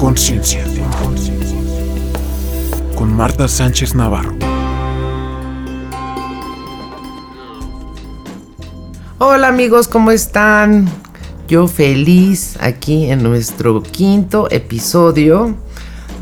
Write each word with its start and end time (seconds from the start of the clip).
conciencia. 0.00 0.64
Con 2.96 3.14
Marta 3.14 3.46
Sánchez 3.46 3.94
Navarro. 3.94 4.34
Hola 9.18 9.48
amigos, 9.48 9.88
¿cómo 9.88 10.10
están? 10.10 10.88
Yo 11.48 11.68
feliz 11.68 12.56
aquí 12.62 13.10
en 13.10 13.22
nuestro 13.22 13.82
quinto 13.82 14.50
episodio 14.50 15.54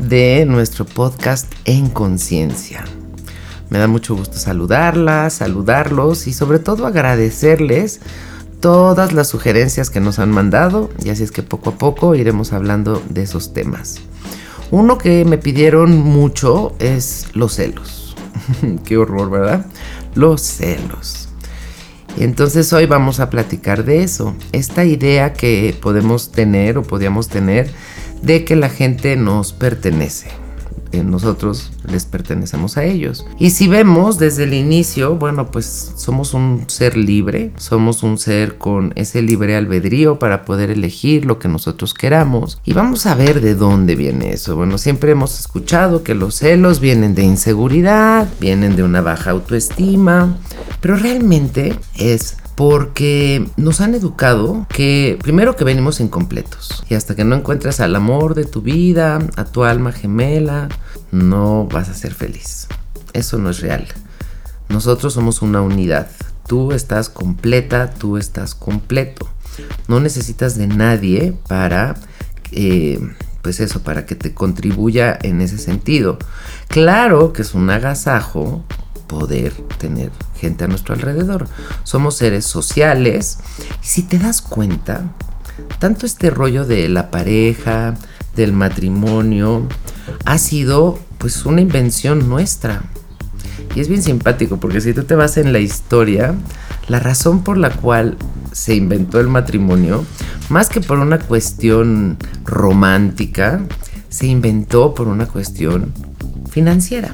de 0.01 0.43
nuestro 0.45 0.83
podcast 0.83 1.49
En 1.63 1.89
Conciencia. 1.89 2.83
Me 3.69 3.79
da 3.79 3.87
mucho 3.87 4.13
gusto 4.13 4.37
saludarlas, 4.37 5.35
saludarlos 5.35 6.27
y 6.27 6.33
sobre 6.33 6.59
todo 6.59 6.85
agradecerles 6.85 8.01
todas 8.59 9.13
las 9.13 9.27
sugerencias 9.27 9.89
que 9.89 9.99
nos 9.99 10.19
han 10.19 10.31
mandado 10.31 10.89
y 11.03 11.09
así 11.09 11.23
es 11.23 11.31
que 11.31 11.43
poco 11.43 11.71
a 11.71 11.77
poco 11.77 12.15
iremos 12.15 12.53
hablando 12.53 13.01
de 13.09 13.23
esos 13.23 13.53
temas. 13.53 13.99
Uno 14.71 14.97
que 14.97 15.25
me 15.25 15.37
pidieron 15.37 15.97
mucho 15.97 16.75
es 16.79 17.27
los 17.33 17.55
celos. 17.55 18.15
Qué 18.85 18.97
horror, 18.97 19.29
¿verdad? 19.29 19.65
Los 20.15 20.41
celos. 20.41 21.29
Entonces 22.17 22.71
hoy 22.73 22.85
vamos 22.85 23.19
a 23.19 23.29
platicar 23.29 23.85
de 23.85 24.03
eso. 24.03 24.35
Esta 24.51 24.85
idea 24.85 25.33
que 25.33 25.75
podemos 25.81 26.31
tener 26.31 26.77
o 26.77 26.83
podíamos 26.83 27.29
tener 27.29 27.71
de 28.21 28.45
que 28.45 28.55
la 28.55 28.69
gente 28.69 29.15
nos 29.15 29.53
pertenece 29.53 30.29
nosotros 30.91 31.71
les 31.87 32.05
pertenecemos 32.05 32.77
a 32.77 32.83
ellos. 32.83 33.25
Y 33.37 33.51
si 33.51 33.67
vemos 33.67 34.17
desde 34.17 34.43
el 34.43 34.53
inicio, 34.53 35.15
bueno, 35.15 35.51
pues 35.51 35.93
somos 35.95 36.33
un 36.33 36.65
ser 36.67 36.97
libre, 36.97 37.51
somos 37.57 38.03
un 38.03 38.17
ser 38.17 38.57
con 38.57 38.93
ese 38.95 39.21
libre 39.21 39.55
albedrío 39.55 40.19
para 40.19 40.45
poder 40.45 40.69
elegir 40.71 41.25
lo 41.25 41.39
que 41.39 41.47
nosotros 41.47 41.93
queramos. 41.93 42.59
Y 42.65 42.73
vamos 42.73 43.05
a 43.05 43.15
ver 43.15 43.41
de 43.41 43.55
dónde 43.55 43.95
viene 43.95 44.31
eso. 44.31 44.55
Bueno, 44.55 44.77
siempre 44.77 45.11
hemos 45.11 45.39
escuchado 45.39 46.03
que 46.03 46.15
los 46.15 46.35
celos 46.35 46.79
vienen 46.79 47.15
de 47.15 47.23
inseguridad, 47.23 48.27
vienen 48.39 48.75
de 48.75 48.83
una 48.83 49.01
baja 49.01 49.31
autoestima, 49.31 50.37
pero 50.81 50.95
realmente 50.95 51.75
es 51.97 52.37
porque 52.59 53.49
nos 53.55 53.79
han 53.79 53.95
educado 53.95 54.67
que 54.67 55.17
primero 55.21 55.55
que 55.55 55.63
venimos 55.63 56.01
incompletos 56.01 56.83
y 56.89 56.95
hasta 56.95 57.15
que 57.15 57.23
no 57.23 57.37
encuentres 57.37 57.79
al 57.79 57.95
amor 57.95 58.35
de 58.35 58.43
tu 58.43 58.61
vida, 58.61 59.19
a 59.37 59.45
tu 59.45 59.63
alma 59.63 59.93
gemela, 59.93 60.67
no 61.09 61.69
vas 61.71 61.87
a 61.87 61.93
ser 61.93 62.13
feliz. 62.13 62.67
Eso 63.13 63.37
no 63.37 63.49
es 63.49 63.61
real. 63.61 63.87
Nosotros 64.67 65.13
somos 65.13 65.41
una 65.41 65.61
unidad. 65.61 66.09
Tú 66.47 66.73
estás 66.73 67.07
completa, 67.07 67.91
tú 67.91 68.17
estás 68.17 68.55
completo. 68.55 69.29
No 69.87 70.01
necesitas 70.01 70.57
de 70.57 70.67
nadie 70.67 71.37
para, 71.47 71.95
eh, 72.51 72.99
pues 73.41 73.61
eso, 73.61 73.83
para 73.83 74.05
que 74.05 74.15
te 74.15 74.33
contribuya 74.33 75.17
en 75.21 75.39
ese 75.39 75.59
sentido. 75.59 76.19
Claro 76.67 77.31
que 77.31 77.41
es 77.41 77.53
un 77.53 77.69
agasajo 77.69 78.65
poder 79.07 79.53
tener 79.77 80.11
gente 80.39 80.63
a 80.63 80.67
nuestro 80.67 80.95
alrededor. 80.95 81.47
Somos 81.83 82.17
seres 82.17 82.45
sociales. 82.45 83.39
Y 83.83 83.87
si 83.87 84.03
te 84.03 84.17
das 84.17 84.41
cuenta, 84.41 85.03
tanto 85.79 86.05
este 86.05 86.29
rollo 86.29 86.65
de 86.65 86.89
la 86.89 87.11
pareja, 87.11 87.95
del 88.35 88.53
matrimonio, 88.53 89.67
ha 90.25 90.37
sido 90.37 90.99
pues 91.17 91.45
una 91.45 91.61
invención 91.61 92.29
nuestra. 92.29 92.81
Y 93.75 93.81
es 93.81 93.87
bien 93.87 94.01
simpático 94.01 94.57
porque 94.57 94.81
si 94.81 94.93
tú 94.93 95.03
te 95.03 95.15
vas 95.15 95.37
en 95.37 95.53
la 95.53 95.59
historia, 95.59 96.33
la 96.87 96.99
razón 96.99 97.43
por 97.43 97.57
la 97.57 97.69
cual 97.69 98.17
se 98.51 98.75
inventó 98.75 99.19
el 99.19 99.27
matrimonio, 99.27 100.05
más 100.49 100.69
que 100.69 100.81
por 100.81 100.99
una 100.99 101.19
cuestión 101.19 102.17
romántica, 102.45 103.61
se 104.09 104.27
inventó 104.27 104.93
por 104.93 105.07
una 105.07 105.27
cuestión 105.27 105.93
financiera. 106.49 107.13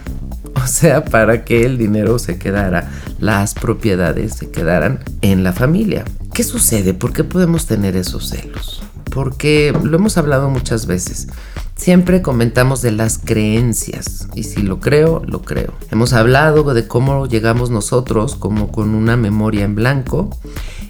O 0.64 0.68
sea, 0.68 1.06
para 1.06 1.46
que 1.46 1.66
el 1.66 1.78
dinero 1.78 2.18
se 2.18 2.40
quedara, 2.40 2.90
las 3.20 3.54
propiedades 3.54 4.34
se 4.34 4.50
quedaran 4.50 5.00
en 5.22 5.44
la 5.44 5.54
familia. 5.54 6.06
¿Qué 6.34 6.44
sucede? 6.44 6.94
¿Por 6.94 7.14
qué 7.14 7.24
podemos 7.24 7.66
tener 7.66 7.96
esos 7.96 8.30
celos? 8.30 8.82
Porque 9.12 9.74
lo 9.84 9.98
hemos 9.98 10.18
hablado 10.18 10.50
muchas 10.50 10.88
veces. 10.88 11.28
Siempre 11.76 12.22
comentamos 12.22 12.82
de 12.82 12.92
las 12.92 13.20
creencias 13.20 14.28
y 14.34 14.44
si 14.44 14.62
lo 14.62 14.80
creo, 14.80 15.22
lo 15.26 15.42
creo. 15.42 15.74
Hemos 15.92 16.14
hablado 16.14 16.74
de 16.74 16.88
cómo 16.88 17.28
llegamos 17.28 17.70
nosotros 17.70 18.36
como 18.36 18.72
con 18.72 18.96
una 18.96 19.18
memoria 19.18 19.66
en 19.66 19.76
blanco 19.76 20.30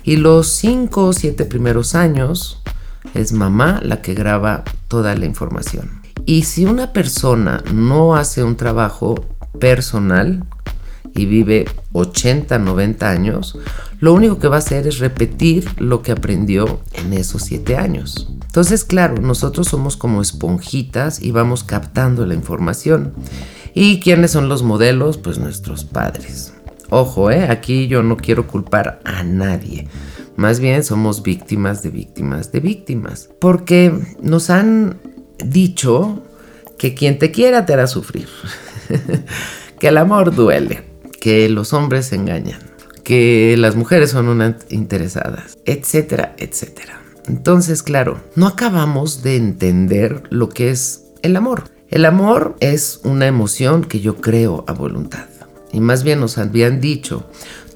y 0.03 0.17
los 0.17 0.47
cinco 0.47 1.05
o 1.05 1.13
siete 1.13 1.45
primeros 1.45 1.95
años 1.95 2.61
es 3.13 3.33
mamá 3.33 3.79
la 3.83 4.01
que 4.01 4.13
graba 4.13 4.63
toda 4.87 5.15
la 5.15 5.25
información. 5.25 6.01
Y 6.27 6.43
si 6.43 6.65
una 6.65 6.91
persona 6.93 7.63
no 7.73 8.15
hace 8.15 8.43
un 8.43 8.55
trabajo 8.55 9.25
personal 9.59 10.45
y 11.13 11.25
vive 11.25 11.65
80, 11.93 12.59
90 12.59 13.09
años, 13.09 13.57
lo 13.99 14.13
único 14.13 14.37
que 14.37 14.49
va 14.49 14.57
a 14.57 14.59
hacer 14.59 14.85
es 14.85 14.99
repetir 14.99 15.67
lo 15.79 16.01
que 16.01 16.11
aprendió 16.11 16.81
en 16.93 17.13
esos 17.13 17.43
7 17.43 17.77
años. 17.77 18.29
Entonces, 18.45 18.83
claro, 18.83 19.21
nosotros 19.21 19.67
somos 19.67 19.97
como 19.97 20.21
esponjitas 20.21 21.21
y 21.21 21.31
vamos 21.31 21.63
captando 21.63 22.25
la 22.25 22.33
información. 22.33 23.13
¿Y 23.73 23.99
quiénes 23.99 24.31
son 24.31 24.49
los 24.49 24.63
modelos? 24.63 25.17
Pues 25.17 25.39
nuestros 25.39 25.83
padres. 25.83 26.53
Ojo, 26.89 27.31
¿eh? 27.31 27.47
aquí 27.49 27.87
yo 27.87 28.03
no 28.03 28.17
quiero 28.17 28.47
culpar 28.47 29.01
a 29.03 29.23
nadie. 29.23 29.87
Más 30.35 30.59
bien 30.59 30.83
somos 30.83 31.23
víctimas 31.23 31.81
de 31.81 31.89
víctimas 31.89 32.51
de 32.51 32.59
víctimas. 32.59 33.29
Porque 33.39 34.15
nos 34.21 34.49
han 34.49 34.99
dicho 35.43 36.23
que 36.77 36.93
quien 36.93 37.17
te 37.19 37.31
quiera 37.31 37.65
te 37.65 37.73
hará 37.73 37.87
sufrir. 37.87 38.27
que 39.79 39.87
el 39.87 39.97
amor 39.97 40.33
duele, 40.33 40.83
que 41.19 41.49
los 41.49 41.73
hombres 41.73 42.11
engañan, 42.13 42.59
que 43.03 43.55
las 43.57 43.75
mujeres 43.75 44.11
son 44.11 44.27
unas 44.27 44.55
interesadas, 44.69 45.57
etcétera, 45.65 46.35
etcétera. 46.37 47.01
Entonces, 47.27 47.81
claro, 47.83 48.21
no 48.35 48.47
acabamos 48.47 49.23
de 49.23 49.35
entender 49.35 50.23
lo 50.29 50.49
que 50.49 50.69
es 50.69 51.05
el 51.21 51.35
amor. 51.35 51.63
El 51.89 52.05
amor 52.05 52.55
es 52.59 52.99
una 53.03 53.27
emoción 53.27 53.83
que 53.83 53.99
yo 53.99 54.17
creo 54.17 54.63
a 54.67 54.73
voluntad. 54.73 55.25
Y 55.71 55.79
más 55.81 56.03
bien 56.03 56.19
nos 56.19 56.37
habían 56.37 56.79
dicho, 56.81 57.25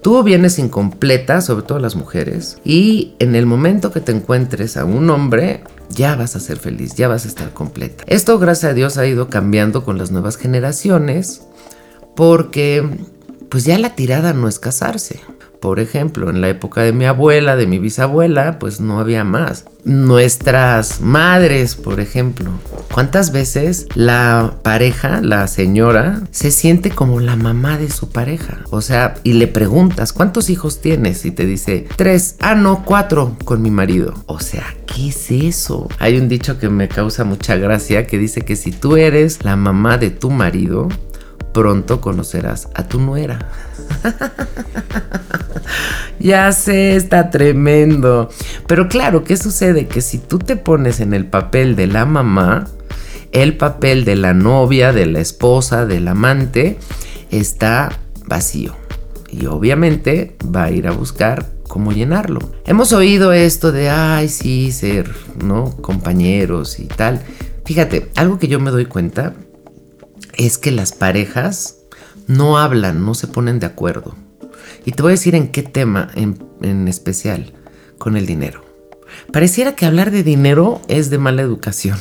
tú 0.02 0.24
vienes 0.24 0.60
incompleta, 0.60 1.42
sobre 1.42 1.66
todo 1.66 1.80
las 1.80 1.96
mujeres, 1.96 2.58
y 2.64 3.16
en 3.20 3.36
el 3.36 3.46
momento 3.46 3.92
que 3.92 4.02
te 4.02 4.12
encuentres 4.12 4.78
a 4.78 4.86
un 4.86 5.10
hombre, 5.10 5.64
ya 5.90 6.16
vas 6.16 6.36
a 6.36 6.40
ser 6.40 6.58
feliz, 6.58 6.96
ya 6.96 7.08
vas 7.08 7.26
a 7.26 7.28
estar 7.28 7.54
completa. 7.54 8.04
Esto, 8.08 8.38
gracias 8.40 8.72
a 8.72 8.76
Dios, 8.76 8.98
ha 8.98 9.06
ido 9.06 9.30
cambiando 9.30 9.84
con 9.84 9.98
las 9.98 10.12
nuevas 10.12 10.38
generaciones 10.38 11.42
porque 12.16 12.88
pues 13.50 13.66
ya 13.66 13.80
la 13.80 13.96
tirada 13.96 14.34
no 14.34 14.48
es 14.48 14.60
casarse. 14.60 15.20
Por 15.62 15.82
ejemplo, 15.82 16.30
en 16.30 16.40
la 16.40 16.50
época 16.50 16.82
de 16.82 16.94
mi 16.94 17.06
abuela, 17.06 17.58
de 17.58 17.68
mi 17.68 17.80
bisabuela, 17.80 18.60
pues 18.60 18.80
no 18.80 19.00
había 19.00 19.26
más. 19.26 19.66
Nuestras 19.84 21.02
madres, 21.02 21.76
por 21.76 22.00
ejemplo. 22.00 22.52
¿Cuántas 22.94 23.32
veces 23.32 23.88
la 23.94 24.56
pareja, 24.64 25.22
la 25.22 25.48
señora, 25.48 26.22
se 26.32 26.52
siente 26.52 26.92
como 26.92 27.20
la 27.20 27.36
mamá 27.36 27.78
de 27.78 27.90
su 27.90 28.10
pareja? 28.10 28.60
O 28.70 28.82
sea, 28.82 29.16
y 29.24 29.34
le 29.34 29.48
preguntas, 29.48 30.14
¿cuántos 30.14 30.50
hijos 30.50 30.80
tienes? 30.80 31.26
Y 31.26 31.32
te 31.32 31.46
dice, 31.46 31.88
tres. 31.96 32.38
Ah, 32.40 32.56
no, 32.56 32.86
cuatro 32.86 33.36
con 33.44 33.62
mi 33.62 33.70
marido. 33.70 34.14
O 34.28 34.40
sea, 34.40 34.64
¿qué 34.86 35.10
es 35.10 35.30
eso? 35.30 35.90
Hay 36.00 36.18
un 36.18 36.30
dicho 36.30 36.58
que 36.58 36.70
me 36.70 36.88
causa 36.88 37.26
mucha 37.26 37.58
gracia 37.58 38.08
que 38.08 38.18
dice 38.18 38.42
que 38.42 38.56
si 38.56 38.72
tú 38.72 38.96
eres 38.96 39.44
la 39.44 39.56
mamá 39.58 39.98
de 39.98 40.10
tu 40.10 40.30
marido, 40.30 40.88
pronto 41.54 42.00
conocerás 42.00 42.70
a 42.76 42.88
tu 42.88 43.00
nuera. 43.00 43.50
ya 46.20 46.52
sé, 46.52 46.96
está 46.96 47.30
tremendo. 47.30 48.30
Pero 48.68 48.88
claro, 48.88 49.24
¿qué 49.24 49.38
sucede? 49.38 49.88
Que 49.88 50.02
si 50.02 50.18
tú 50.18 50.40
te 50.40 50.56
pones 50.56 51.00
en 51.00 51.14
el 51.14 51.26
papel 51.26 51.76
de 51.76 51.88
la 51.88 52.06
mamá, 52.06 52.68
el 53.32 53.58
papel 53.58 54.06
de 54.06 54.16
la 54.16 54.34
novia, 54.34 54.92
de 54.92 55.06
la 55.06 55.20
esposa, 55.20 55.86
del 55.86 56.08
amante, 56.08 56.78
está 57.32 58.00
vacío. 58.26 58.76
Y 59.32 59.46
obviamente 59.46 60.36
va 60.44 60.66
a 60.66 60.72
ir 60.72 60.88
a 60.88 60.92
buscar 60.92 61.46
cómo 61.68 61.92
llenarlo. 61.92 62.40
Hemos 62.66 62.94
oído 62.94 63.32
esto 63.32 63.72
de, 63.72 63.90
ay, 63.90 64.28
sí, 64.28 64.72
ser, 64.72 65.14
¿no? 65.44 65.78
Compañeros 65.78 66.80
y 66.80 66.86
tal. 66.86 67.22
Fíjate, 67.64 68.10
algo 68.16 68.40
que 68.40 68.48
yo 68.48 68.60
me 68.60 68.72
doy 68.72 68.86
cuenta 68.86 69.36
es 70.36 70.58
que 70.58 70.72
las 70.72 70.94
parejas 70.94 71.79
no 72.30 72.60
hablan, 72.60 73.04
no 73.04 73.16
se 73.16 73.28
ponen 73.28 73.60
de 73.60 73.66
acuerdo. 73.66 74.16
Y 74.86 74.92
te 74.92 75.02
voy 75.02 75.10
a 75.10 75.18
decir 75.18 75.34
en 75.34 75.48
qué 75.48 75.64
tema 75.64 76.10
en, 76.14 76.88
especial, 76.88 77.54
con 77.98 78.16
el 78.16 78.28
dinero. 78.28 78.64
Pareciera 79.34 79.76
que 79.76 79.88
hablar 79.88 80.12
de 80.12 80.22
dinero 80.22 80.80
es 80.88 81.10
de 81.10 81.18
mala 81.18 81.42
educación. 81.42 81.98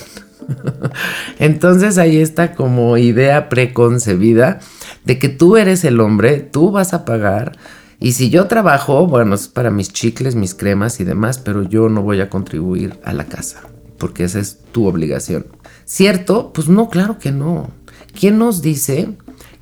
Entonces 1.39 1.97
ahí 1.97 2.19
está 2.19 2.55
como 2.55 2.99
idea 2.99 3.49
preconcebida 3.49 4.61
de 5.07 5.19
que 5.19 5.31
tú 5.31 5.57
eres 5.57 5.83
el 5.85 5.99
hombre, 5.99 6.41
tú 6.41 6.71
vas 6.73 6.93
a 6.93 7.07
pagar. 7.07 7.57
Y 7.99 8.13
si 8.13 8.29
yo 8.29 8.49
trabajo, 8.49 9.07
bueno, 9.07 9.35
es 9.35 9.49
para 9.49 9.71
mis 9.71 9.95
chicles, 9.95 10.35
mis 10.35 10.55
cremas 10.55 11.01
y 11.01 11.05
demás, 11.05 11.39
pero 11.39 11.63
yo 11.63 11.89
no 11.89 12.03
voy 12.03 12.21
a 12.21 12.29
contribuir 12.29 13.01
a 13.03 13.15
la 13.15 13.25
casa. 13.25 13.63
porque 13.97 14.25
esa 14.25 14.41
es 14.41 14.59
tu 14.73 14.87
obligación. 14.87 15.47
¿Cierto? 15.87 16.53
Pues 16.53 16.69
no, 16.69 16.91
claro 16.91 17.19
que 17.19 17.33
no. 17.33 17.71
¿Quién 18.13 18.39
nos 18.39 18.63
dice 18.63 19.17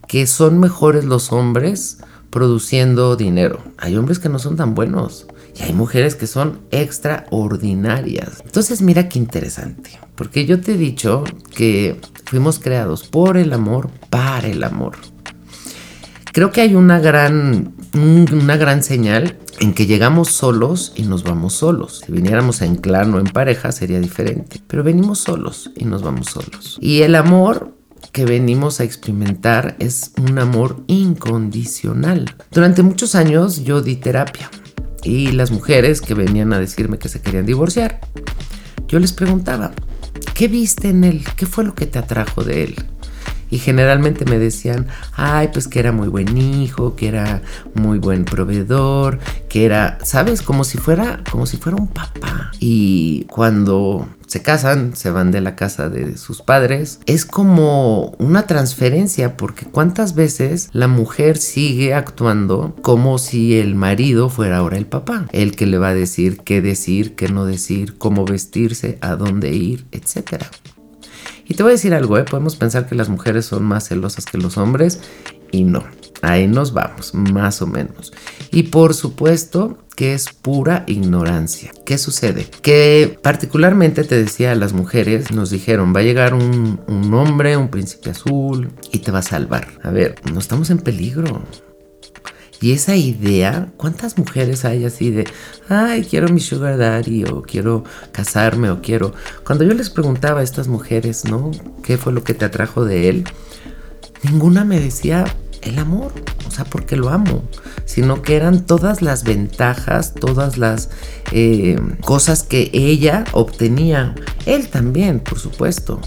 que 0.07 0.27
son 0.27 0.59
mejores 0.59 1.05
los 1.05 1.33
hombres 1.33 1.99
produciendo 2.31 3.17
dinero? 3.17 3.61
Hay 3.79 3.97
hombres 3.97 4.19
que 4.19 4.29
no 4.29 4.39
son 4.39 4.57
tan 4.57 4.75
buenos 4.75 5.27
y 5.59 5.63
hay 5.63 5.73
mujeres 5.73 6.15
que 6.15 6.27
son 6.27 6.61
extraordinarias. 6.71 8.43
Entonces 8.45 8.83
mira 8.83 9.09
qué 9.09 9.19
interesante, 9.19 9.99
porque 10.15 10.47
yo 10.47 10.61
te 10.61 10.73
he 10.73 10.77
dicho 10.77 11.25
que 11.55 12.01
fuimos 12.25 12.59
creados 12.59 13.05
por 13.05 13.37
el 13.37 13.53
amor, 13.53 13.91
para 14.11 14.49
el 14.49 14.63
amor. 14.65 14.97
Creo 16.33 16.53
que 16.53 16.61
hay 16.61 16.75
una 16.75 16.99
gran, 16.99 17.75
una 17.95 18.57
gran 18.59 18.83
señal 18.83 19.39
en 19.59 19.73
que 19.73 19.87
llegamos 19.87 20.29
solos 20.29 20.93
y 20.95 21.05
nos 21.05 21.23
vamos 21.23 21.55
solos. 21.55 22.03
Si 22.05 22.13
viniéramos 22.13 22.61
en 22.61 22.77
clan 22.77 23.15
o 23.15 23.19
en 23.19 23.27
pareja 23.27 23.73
sería 23.73 24.01
diferente, 24.01 24.61
pero 24.67 24.83
venimos 24.83 25.21
solos 25.21 25.71
y 25.75 25.87
nos 25.87 26.03
vamos 26.03 26.27
solos. 26.27 26.77
Y 26.81 27.01
el 27.01 27.15
amor 27.15 27.75
que 28.13 28.25
venimos 28.25 28.81
a 28.81 28.85
experimentar 28.85 29.77
es 29.79 30.13
un 30.19 30.39
amor 30.39 30.83
incondicional. 30.87 32.35
Durante 32.51 32.83
muchos 32.83 33.15
años 33.15 33.65
yo 33.65 33.83
di 33.83 33.97
terapia 33.97 34.51
y 35.03 35.33
las 35.33 35.51
mujeres 35.51 36.01
que 36.01 36.15
venían 36.15 36.53
a 36.53 36.59
decirme 36.59 36.99
que 36.99 37.09
se 37.09 37.21
querían 37.21 37.47
divorciar, 37.47 38.01
yo 38.89 38.99
les 38.99 39.13
preguntaba, 39.13 39.73
¿qué 40.35 40.49
viste 40.49 40.89
en 40.89 41.05
él? 41.05 41.25
¿Qué 41.37 41.47
fue 41.47 41.65
lo 41.65 41.75
que 41.75 41.87
te 41.87 41.99
atrajo 41.99 42.43
de 42.43 42.65
él? 42.65 42.77
Y 43.49 43.59
generalmente 43.59 44.25
me 44.25 44.39
decían, 44.39 44.89
ay, 45.13 45.51
pues 45.53 45.69
que 45.69 45.79
era 45.79 45.93
muy 45.93 46.09
buen 46.09 46.37
hijo, 46.37 46.97
que 46.97 47.09
era 47.09 47.43
muy 47.75 47.99
buen 47.99 48.25
proveedor, 48.25 49.21
que 49.49 49.65
era, 49.65 49.99
¿sabes? 50.03 50.43
Como 50.43 50.65
si 50.65 50.79
fuera, 50.79 51.23
como 51.31 51.47
si 51.47 51.57
fuera 51.57 51.77
un 51.77 51.87
papá. 51.87 52.51
Y 52.59 53.25
cuando 53.25 54.09
se 54.37 54.43
casan, 54.43 54.95
se 54.95 55.11
van 55.11 55.31
de 55.31 55.41
la 55.41 55.57
casa 55.57 55.89
de 55.89 56.19
sus 56.19 56.43
padres, 56.43 57.01
es 57.07 57.25
como 57.25 58.15
una 58.19 58.47
transferencia, 58.47 59.35
porque 59.39 59.65
cuántas 59.65 60.15
veces 60.15 60.69
la 60.73 60.89
mujer 60.89 61.39
sigue 61.39 61.95
actuando 61.95 62.77
como 62.83 63.17
si 63.17 63.59
el 63.59 63.75
marido 63.75 64.29
fuera 64.29 64.59
ahora 64.59 64.77
el 64.77 64.85
papá, 64.85 65.27
el 65.33 65.57
que 65.57 65.65
le 65.65 65.79
va 65.79 65.89
a 65.89 65.95
decir 65.95 66.41
qué 66.45 66.61
decir, 66.61 67.15
qué 67.15 67.31
no 67.31 67.47
decir, 67.47 67.97
cómo 67.97 68.27
vestirse, 68.27 68.99
a 69.01 69.17
dónde 69.17 69.55
ir, 69.55 69.87
etcétera. 69.91 70.51
Y 71.47 71.55
te 71.55 71.63
voy 71.63 71.71
a 71.71 71.77
decir 71.77 71.95
algo, 71.95 72.19
¿eh? 72.19 72.25
podemos 72.25 72.57
pensar 72.57 72.87
que 72.87 72.95
las 72.95 73.09
mujeres 73.09 73.47
son 73.47 73.65
más 73.65 73.89
celosas 73.89 74.27
que 74.27 74.37
los 74.37 74.59
hombres 74.59 75.01
y 75.51 75.65
no. 75.65 75.83
Ahí 76.23 76.49
nos 76.49 76.73
vamos, 76.73 77.15
más 77.15 77.63
o 77.63 77.67
menos. 77.67 78.13
Y 78.51 78.65
por 78.65 78.95
supuesto 78.95 79.79
que 79.97 80.13
es 80.13 80.29
pura 80.29 80.85
ignorancia. 80.87 81.73
¿Qué 81.85 81.99
sucede? 81.99 82.47
Que 82.63 83.19
particularmente 83.23 84.05
te 84.05 84.23
decía 84.23 84.53
a 84.53 84.55
las 84.55 84.75
mujeres, 84.75 85.31
nos 85.33 85.51
dijeron, 85.51 85.95
va 85.97 86.01
a 86.01 86.05
llegar 86.05 86.35
un, 86.35 86.79
hombre, 87.15 87.57
un 87.57 87.69
príncipe 87.69 88.11
azul, 88.11 88.71
y 88.93 88.99
te 88.99 89.11
va 89.11 89.21
a 89.21 89.23
salvar. 89.23 89.69
A 89.83 89.91
ver, 89.91 90.17
no 90.31 90.39
estamos 90.39 90.71
en 90.71 90.79
peligro. 90.79 91.43
Y 92.61 92.73
esa 92.73 92.97
idea, 92.97 93.73
¿cuántas 93.77 94.17
mujeres 94.17 94.65
hay 94.65 94.85
así 94.85 95.11
de, 95.11 95.27
ay, 95.69 96.05
quiero 96.05 96.29
mi 96.29 96.41
sugar 96.41 96.79
daddy 96.79 97.25
o 97.25 97.43
quiero 97.43 97.85
casarme 98.13 98.71
o 98.71 98.81
quiero... 98.81 99.15
Cuando 99.45 99.65
yo 99.65 99.75
les 99.75 99.91
preguntaba 99.91 100.41
a 100.41 100.45
estas 100.45 100.69
mujeres, 100.69 101.25
¿no? 101.27 101.51
¿Qué 101.83 101.99
fue 101.99 102.13
lo 102.13 102.25
que 102.25 102.35
te 102.35 102.47
atrajo 102.47 102.85
de 102.85 103.11
él? 103.11 103.25
Ninguna 104.23 104.65
me 104.65 104.81
decía 104.81 105.27
el 105.67 105.79
amor, 105.79 106.13
o 106.47 106.51
sea, 106.51 106.65
porque 106.65 106.97
lo 106.97 107.09
amo, 107.09 107.43
sino 107.85 108.23
que 108.23 108.37
eran 108.37 108.65
todas 108.65 109.03
las 109.03 109.25
ventajas, 109.25 110.15
todas 110.15 110.59
las 110.59 110.91
eh, 111.33 111.79
cosas 112.01 112.43
que 112.43 112.71
ella 112.73 113.25
obtenía. 113.33 114.15
Él 114.47 114.69
también, 114.69 115.21
por 115.21 115.39
supuesto. 115.39 116.01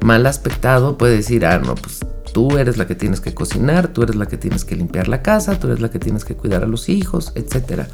Mal 0.00 0.26
aspectado 0.26 0.96
puede 0.96 1.16
decir, 1.16 1.44
ah, 1.44 1.58
no, 1.58 1.74
pues 1.74 2.00
Tú 2.32 2.58
eres 2.58 2.76
la 2.76 2.86
que 2.86 2.94
tienes 2.94 3.20
que 3.20 3.34
cocinar, 3.34 3.88
tú 3.88 4.02
eres 4.02 4.16
la 4.16 4.26
que 4.26 4.36
tienes 4.36 4.64
que 4.64 4.76
limpiar 4.76 5.08
la 5.08 5.22
casa, 5.22 5.58
tú 5.58 5.66
eres 5.66 5.80
la 5.80 5.90
que 5.90 5.98
tienes 5.98 6.24
que 6.24 6.36
cuidar 6.36 6.62
a 6.62 6.66
los 6.66 6.88
hijos, 6.88 7.32
etc. 7.34 7.86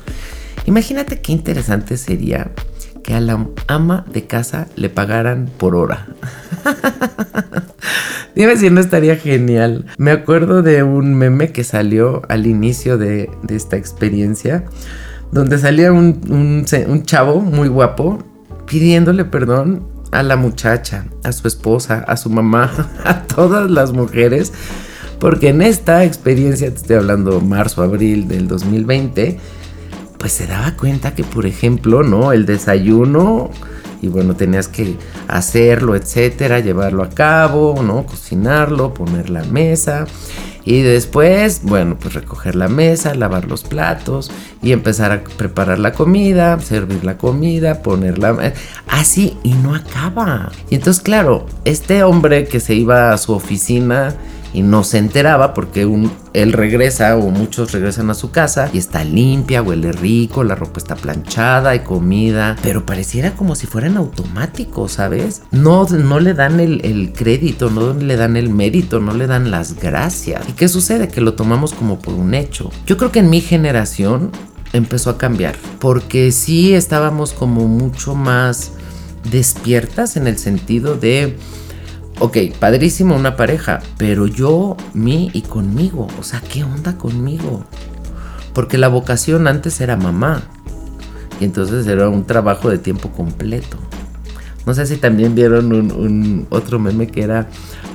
Imagínate 0.66 1.20
qué 1.20 1.32
interesante 1.32 1.96
sería 1.96 2.50
que 3.06 3.14
a 3.14 3.20
la 3.20 3.46
ama 3.68 4.04
de 4.12 4.26
casa 4.26 4.66
le 4.74 4.90
pagaran 4.90 5.48
por 5.56 5.76
hora. 5.76 6.08
Dime 8.34 8.56
si 8.56 8.68
no 8.68 8.80
estaría 8.80 9.14
genial. 9.14 9.86
Me 9.96 10.10
acuerdo 10.10 10.60
de 10.62 10.82
un 10.82 11.14
meme 11.14 11.52
que 11.52 11.62
salió 11.62 12.22
al 12.28 12.46
inicio 12.48 12.98
de, 12.98 13.30
esta 13.48 13.76
experiencia, 13.76 14.64
donde 15.30 15.56
salía 15.58 15.92
un, 15.92 16.20
un 16.28 17.02
chavo 17.04 17.40
muy 17.40 17.68
guapo 17.68 18.18
pidiéndole 18.66 19.24
perdón 19.24 19.86
a 20.10 20.24
la 20.24 20.36
muchacha, 20.36 21.04
a 21.22 21.30
su 21.30 21.46
esposa, 21.46 22.04
a 22.08 22.16
su 22.16 22.28
mamá, 22.28 22.72
a 23.04 23.22
todas 23.22 23.70
las 23.70 23.92
mujeres, 23.92 24.52
porque 25.20 25.50
en 25.50 25.62
esta 25.62 26.04
experiencia, 26.04 26.68
te 26.70 26.76
estoy 26.76 26.96
hablando 26.96 27.40
marzo, 27.40 27.84
abril 27.84 28.26
del 28.26 28.48
2020, 28.48 29.38
pues 30.18 30.32
se 30.32 30.46
daba 30.46 30.76
cuenta 30.76 31.14
que, 31.14 31.24
por 31.24 31.46
ejemplo, 31.46 32.02
¿no? 32.02 32.32
El 32.32 32.46
desayuno, 32.46 33.50
y 34.02 34.08
bueno, 34.08 34.34
tenías 34.34 34.68
que 34.68 34.96
hacerlo, 35.28 35.96
etcétera, 35.96 36.60
llevarlo 36.60 37.02
a 37.02 37.10
cabo, 37.10 37.82
¿no? 37.82 38.04
Cocinarlo, 38.04 38.94
poner 38.94 39.30
la 39.30 39.44
mesa. 39.44 40.06
Y 40.64 40.82
después, 40.82 41.60
bueno, 41.62 41.96
pues 41.96 42.14
recoger 42.14 42.56
la 42.56 42.66
mesa, 42.66 43.14
lavar 43.14 43.46
los 43.46 43.62
platos 43.62 44.32
y 44.62 44.72
empezar 44.72 45.12
a 45.12 45.22
preparar 45.22 45.78
la 45.78 45.92
comida, 45.92 46.58
servir 46.58 47.04
la 47.04 47.16
comida, 47.16 47.82
ponerla 47.82 48.52
así 48.88 49.38
y 49.44 49.54
no 49.54 49.76
acaba. 49.76 50.50
Y 50.68 50.74
entonces, 50.74 51.02
claro, 51.02 51.46
este 51.64 52.02
hombre 52.02 52.46
que 52.46 52.58
se 52.58 52.74
iba 52.74 53.12
a 53.12 53.18
su 53.18 53.32
oficina 53.32 54.16
y 54.52 54.62
no 54.62 54.84
se 54.84 54.98
enteraba 54.98 55.54
porque 55.54 55.88
él 56.32 56.52
regresa 56.52 57.16
o 57.16 57.30
muchos 57.30 57.72
regresan 57.72 58.10
a 58.10 58.14
su 58.14 58.30
casa 58.30 58.70
y 58.72 58.78
está 58.78 59.04
limpia, 59.04 59.62
huele 59.62 59.92
rico, 59.92 60.44
la 60.44 60.54
ropa 60.54 60.78
está 60.78 60.96
planchada, 60.96 61.70
hay 61.70 61.80
comida, 61.80 62.56
pero 62.62 62.86
pareciera 62.86 63.32
como 63.32 63.54
si 63.54 63.66
fueran 63.66 63.96
automáticos, 63.96 64.92
¿sabes? 64.92 65.42
No, 65.50 65.86
no 65.86 66.20
le 66.20 66.34
dan 66.34 66.60
el, 66.60 66.84
el 66.84 67.12
crédito, 67.12 67.70
no 67.70 67.94
le 67.94 68.16
dan 68.16 68.36
el 68.36 68.48
mérito, 68.50 69.00
no 69.00 69.14
le 69.14 69.26
dan 69.26 69.50
las 69.50 69.74
gracias. 69.74 70.48
¿Y 70.48 70.52
qué 70.52 70.68
sucede? 70.68 71.08
Que 71.08 71.20
lo 71.20 71.34
tomamos 71.34 71.72
como 71.74 71.98
por 71.98 72.14
un 72.14 72.34
hecho. 72.34 72.70
Yo 72.86 72.96
creo 72.96 73.12
que 73.12 73.20
en 73.20 73.30
mi 73.30 73.40
generación 73.40 74.30
empezó 74.72 75.10
a 75.10 75.18
cambiar 75.18 75.56
porque 75.78 76.32
sí 76.32 76.74
estábamos 76.74 77.32
como 77.32 77.66
mucho 77.66 78.14
más 78.14 78.72
despiertas 79.30 80.16
en 80.16 80.26
el 80.26 80.38
sentido 80.38 80.96
de 80.96 81.36
ok, 82.18 82.38
padrísimo 82.58 83.14
una 83.14 83.36
pareja, 83.36 83.80
pero 83.98 84.26
yo, 84.26 84.76
mí 84.94 85.30
y 85.32 85.42
conmigo. 85.42 86.08
O 86.18 86.22
sea, 86.22 86.40
¿qué 86.40 86.64
onda 86.64 86.96
conmigo? 86.96 87.64
Porque 88.54 88.78
la 88.78 88.88
vocación 88.88 89.46
antes 89.46 89.80
era 89.80 89.96
mamá. 89.96 90.42
Y 91.40 91.44
entonces 91.44 91.86
era 91.86 92.08
un 92.08 92.24
trabajo 92.24 92.70
de 92.70 92.78
tiempo 92.78 93.10
completo. 93.10 93.76
No 94.64 94.74
sé 94.74 94.86
si 94.86 94.96
también 94.96 95.36
vieron 95.36 95.72
un, 95.72 96.46
otro 96.50 96.80
meme 96.80 97.06
que 97.06 97.22
era, 97.22 97.46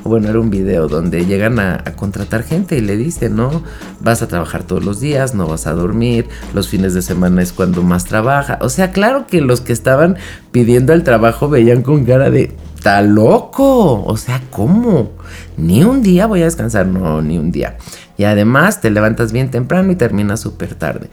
bueno, 0.06 0.30
era 0.30 0.40
un 0.40 0.50
video 0.50 0.88
donde 0.88 1.25
llegan 1.25 1.60
a, 1.60 1.74
a, 1.74 1.96
contratar 1.98 2.44
gente 2.44 2.78
y 2.78 2.82
le 2.82 2.96
dicen, 2.96 3.36
no, 3.36 3.62
vas 4.00 4.22
a 4.22 4.30
trabajar 4.30 4.63
todos 4.63 4.86
los 4.86 5.01
días, 5.01 5.36
no 5.36 5.48
vas 5.48 5.68
a 5.68 5.74
dormir, 5.74 6.30
los 6.54 6.70
fines 6.70 6.94
de 6.94 7.01
semana 7.01 7.42
es 7.42 7.51
cuando 7.51 7.84
más 7.84 8.06
trabaja. 8.06 8.58
O 8.62 8.70
sea, 8.70 8.92
claro 8.92 9.28
que 9.28 9.42
los 9.42 9.60
que 9.60 9.74
estaban 9.74 10.16
pidiendo 10.54 10.94
el 10.94 11.04
trabajo 11.04 11.50
veían 11.50 11.82
con 11.82 12.06
cara 12.06 12.30
de, 12.30 12.56
está 12.82 13.04
loco. 13.04 14.04
O 14.04 14.18
sea, 14.18 14.42
¿cómo? 14.50 15.12
Ni 15.56 15.84
un 15.84 16.02
día 16.02 16.26
voy 16.26 16.42
a 16.42 16.46
descansar, 16.46 16.88
no, 16.88 17.22
ni 17.22 17.38
un 17.38 17.52
día. 17.52 17.78
Y 18.18 18.24
además 18.24 18.82
te 18.82 18.90
levantas 18.90 19.32
bien 19.32 19.52
temprano 19.52 19.92
y 19.92 19.96
terminas 19.96 20.40
súper 20.40 20.74
tarde. 20.74 21.08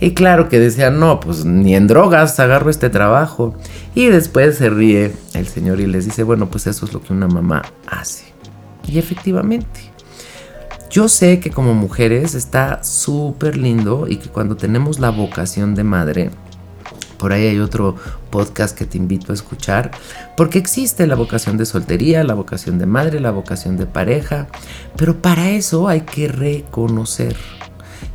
Y 0.00 0.12
claro 0.12 0.50
que 0.50 0.60
decían, 0.60 1.00
no, 1.00 1.20
pues 1.20 1.46
ni 1.46 1.74
en 1.74 1.86
drogas 1.86 2.38
agarro 2.40 2.68
este 2.68 2.90
trabajo. 2.90 3.54
Y 3.94 4.08
después 4.08 4.58
se 4.58 4.68
ríe 4.68 5.12
el 5.32 5.46
señor 5.48 5.80
y 5.80 5.86
les 5.86 6.04
dice, 6.04 6.24
bueno, 6.24 6.50
pues 6.50 6.66
eso 6.66 6.84
es 6.84 6.92
lo 6.92 7.00
que 7.00 7.14
una 7.14 7.26
mamá 7.26 7.62
hace. 7.86 8.26
Y 8.86 8.98
efectivamente. 8.98 9.80
Yo 10.90 11.08
sé 11.08 11.40
que 11.40 11.50
como 11.50 11.72
mujeres 11.72 12.34
está 12.34 12.84
súper 12.84 13.56
lindo 13.56 14.06
y 14.08 14.16
que 14.16 14.28
cuando 14.28 14.56
tenemos 14.56 15.00
la 15.00 15.08
vocación 15.08 15.74
de 15.74 15.84
madre, 15.84 16.30
por 17.16 17.32
ahí 17.32 17.46
hay 17.46 17.58
otro 17.60 17.96
podcast 18.34 18.76
que 18.76 18.84
te 18.84 18.98
invito 18.98 19.30
a 19.30 19.34
escuchar, 19.34 19.92
porque 20.36 20.58
existe 20.58 21.06
la 21.06 21.14
vocación 21.14 21.56
de 21.56 21.66
soltería, 21.66 22.24
la 22.24 22.34
vocación 22.34 22.80
de 22.80 22.86
madre, 22.86 23.20
la 23.20 23.30
vocación 23.30 23.76
de 23.76 23.86
pareja, 23.86 24.48
pero 24.96 25.22
para 25.22 25.50
eso 25.50 25.86
hay 25.86 26.00
que 26.00 26.26
reconocer. 26.26 27.36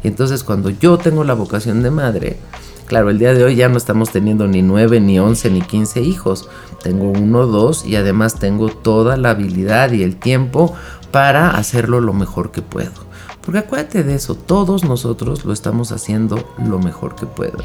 Y 0.03 0.09
entonces 0.09 0.43
cuando 0.43 0.71
yo 0.71 0.97
tengo 0.97 1.23
la 1.23 1.35
vocación 1.35 1.83
de 1.83 1.91
madre, 1.91 2.37
claro, 2.85 3.09
el 3.09 3.17
día 3.17 3.33
de 3.33 3.45
hoy 3.45 3.55
ya 3.55 3.69
no 3.69 3.77
estamos 3.77 4.11
teniendo 4.11 4.45
ni 4.49 4.61
9, 4.61 4.99
ni 4.99 5.17
11, 5.19 5.51
ni 5.51 5.61
15 5.61 6.01
hijos, 6.01 6.49
tengo 6.83 7.11
uno, 7.11 7.47
dos 7.47 7.85
y 7.85 7.95
además 7.95 8.39
tengo 8.39 8.67
toda 8.67 9.15
la 9.15 9.29
habilidad 9.29 9.93
y 9.93 10.03
el 10.03 10.17
tiempo 10.17 10.75
para 11.11 11.51
hacerlo 11.51 12.01
lo 12.01 12.11
mejor 12.11 12.51
que 12.51 12.61
puedo. 12.61 13.07
Porque 13.41 13.59
acuérdate 13.59 14.03
de 14.03 14.15
eso, 14.15 14.35
todos 14.35 14.83
nosotros 14.83 15.45
lo 15.45 15.53
estamos 15.53 15.93
haciendo 15.93 16.43
lo 16.57 16.77
mejor 16.77 17.15
que 17.15 17.25
puedo 17.25 17.59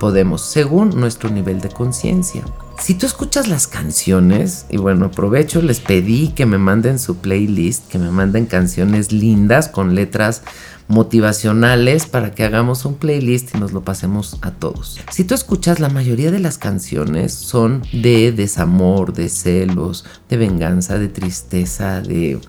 podemos, 0.00 0.40
según 0.40 0.98
nuestro 0.98 1.30
nivel 1.30 1.60
de 1.60 1.68
conciencia. 1.68 2.42
Si 2.80 2.94
tú 2.94 3.06
escuchas 3.06 3.46
las 3.46 3.68
canciones, 3.68 4.64
y 4.70 4.78
bueno, 4.78 5.06
aprovecho, 5.06 5.60
les 5.60 5.78
pedí 5.78 6.28
que 6.28 6.46
me 6.46 6.58
manden 6.58 6.98
su 6.98 7.18
playlist, 7.18 7.86
que 7.88 7.98
me 7.98 8.10
manden 8.10 8.46
canciones 8.46 9.12
lindas 9.12 9.68
con 9.68 9.94
letras 9.94 10.42
motivacionales 10.88 12.06
para 12.06 12.34
que 12.34 12.42
hagamos 12.42 12.84
un 12.84 12.94
playlist 12.94 13.54
y 13.54 13.58
nos 13.58 13.72
lo 13.72 13.82
pasemos 13.82 14.38
a 14.40 14.50
todos. 14.50 14.98
Si 15.12 15.22
tú 15.22 15.34
escuchas, 15.34 15.78
la 15.78 15.90
mayoría 15.90 16.32
de 16.32 16.40
las 16.40 16.56
canciones 16.58 17.32
son 17.34 17.82
de 17.92 18.32
desamor, 18.32 19.12
de 19.12 19.28
celos, 19.28 20.04
de 20.28 20.38
venganza, 20.38 20.98
de 20.98 21.08
tristeza, 21.08 22.00
de... 22.00 22.40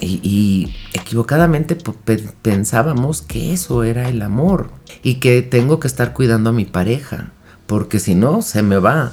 Y, 0.00 0.74
equivocadamente 0.92 1.76
pensábamos 2.42 3.22
que 3.22 3.52
eso 3.52 3.82
era 3.82 4.08
el 4.08 4.22
amor 4.22 4.70
y 5.02 5.16
que 5.16 5.42
tengo 5.42 5.80
que 5.80 5.88
estar 5.88 6.12
cuidando 6.12 6.50
a 6.50 6.52
mi 6.52 6.64
pareja, 6.64 7.32
porque 7.66 7.98
si 7.98 8.14
no, 8.14 8.42
se 8.42 8.62
me 8.62 8.78
va. 8.78 9.12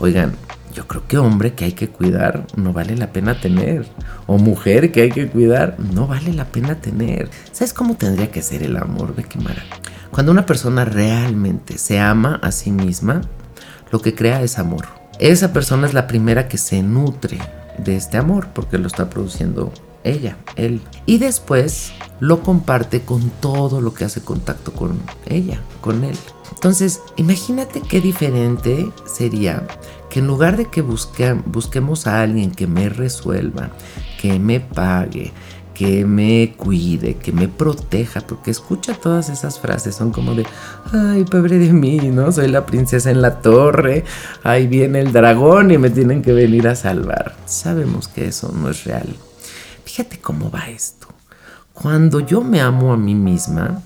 Oigan, 0.00 0.34
yo 0.74 0.86
creo 0.86 1.06
que 1.08 1.18
hombre 1.18 1.54
que 1.54 1.64
hay 1.64 1.72
que 1.72 1.88
cuidar 1.88 2.46
no 2.56 2.72
vale 2.72 2.96
la 2.96 3.12
pena 3.12 3.40
tener. 3.40 3.86
O 4.26 4.38
mujer 4.38 4.92
que 4.92 5.02
hay 5.02 5.10
que 5.10 5.28
cuidar 5.28 5.76
no 5.78 6.06
vale 6.06 6.32
la 6.32 6.44
pena 6.44 6.76
tener. 6.76 7.30
¿Sabes 7.52 7.72
cómo 7.72 7.96
tendría 7.96 8.30
que 8.30 8.42
ser 8.42 8.62
el 8.62 8.76
amor, 8.76 9.14
Becky 9.14 9.38
Mara? 9.38 9.62
Cuando 10.10 10.30
una 10.30 10.46
persona 10.46 10.84
realmente 10.84 11.78
se 11.78 11.98
ama 11.98 12.38
a 12.42 12.52
sí 12.52 12.70
misma, 12.70 13.22
lo 13.90 14.00
que 14.00 14.14
crea 14.14 14.42
es 14.42 14.58
amor. 14.58 14.86
Esa 15.18 15.52
persona 15.52 15.86
es 15.86 15.94
la 15.94 16.06
primera 16.06 16.48
que 16.48 16.58
se 16.58 16.82
nutre 16.82 17.38
de 17.78 17.96
este 17.96 18.16
amor 18.16 18.48
porque 18.52 18.78
lo 18.78 18.86
está 18.86 19.10
produciendo 19.10 19.72
ella, 20.08 20.36
él. 20.56 20.80
Y 21.06 21.18
después 21.18 21.92
lo 22.20 22.42
comparte 22.42 23.02
con 23.02 23.30
todo 23.40 23.80
lo 23.80 23.94
que 23.94 24.04
hace 24.04 24.22
contacto 24.22 24.72
con 24.72 24.98
ella, 25.26 25.60
con 25.80 26.04
él. 26.04 26.16
Entonces, 26.52 27.00
imagínate 27.16 27.80
qué 27.80 28.00
diferente 28.00 28.90
sería 29.06 29.66
que 30.10 30.18
en 30.18 30.26
lugar 30.26 30.56
de 30.56 30.64
que 30.64 30.82
busquemos 30.82 32.06
a 32.06 32.22
alguien 32.22 32.50
que 32.50 32.66
me 32.66 32.88
resuelva, 32.88 33.70
que 34.20 34.38
me 34.40 34.58
pague, 34.58 35.32
que 35.74 36.04
me 36.04 36.54
cuide, 36.56 37.14
que 37.14 37.30
me 37.30 37.46
proteja, 37.46 38.22
porque 38.22 38.50
escucha 38.50 38.94
todas 38.94 39.28
esas 39.28 39.60
frases, 39.60 39.94
son 39.94 40.10
como 40.10 40.34
de, 40.34 40.44
ay, 40.92 41.24
pobre 41.24 41.58
de 41.58 41.72
mí, 41.72 41.98
¿no? 41.98 42.32
Soy 42.32 42.48
la 42.48 42.66
princesa 42.66 43.12
en 43.12 43.22
la 43.22 43.40
torre, 43.40 44.02
ahí 44.42 44.66
viene 44.66 44.98
el 44.98 45.12
dragón 45.12 45.70
y 45.70 45.78
me 45.78 45.90
tienen 45.90 46.22
que 46.22 46.32
venir 46.32 46.66
a 46.66 46.74
salvar. 46.74 47.36
Sabemos 47.46 48.08
que 48.08 48.26
eso 48.26 48.52
no 48.52 48.70
es 48.70 48.82
real. 48.82 49.14
Fíjate 49.98 50.20
cómo 50.20 50.48
va 50.48 50.68
esto. 50.68 51.08
Cuando 51.72 52.20
yo 52.20 52.40
me 52.40 52.60
amo 52.60 52.92
a 52.92 52.96
mí 52.96 53.16
misma, 53.16 53.82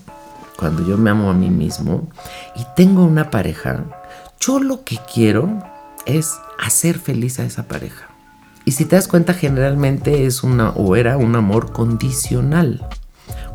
cuando 0.59 0.85
yo 0.85 0.95
me 0.95 1.09
amo 1.09 1.31
a 1.31 1.33
mí 1.33 1.49
mismo 1.49 2.07
y 2.55 2.61
tengo 2.75 3.03
una 3.03 3.31
pareja, 3.31 3.83
yo 4.39 4.59
lo 4.59 4.83
que 4.83 4.99
quiero 5.11 5.49
es 6.05 6.35
hacer 6.63 6.99
feliz 6.99 7.39
a 7.39 7.45
esa 7.45 7.63
pareja. 7.63 8.09
Y 8.63 8.73
si 8.73 8.85
te 8.85 8.95
das 8.95 9.07
cuenta, 9.07 9.33
generalmente 9.33 10.27
es 10.27 10.43
una 10.43 10.69
o 10.69 10.95
era 10.95 11.17
un 11.17 11.35
amor 11.35 11.71
condicional. 11.71 12.87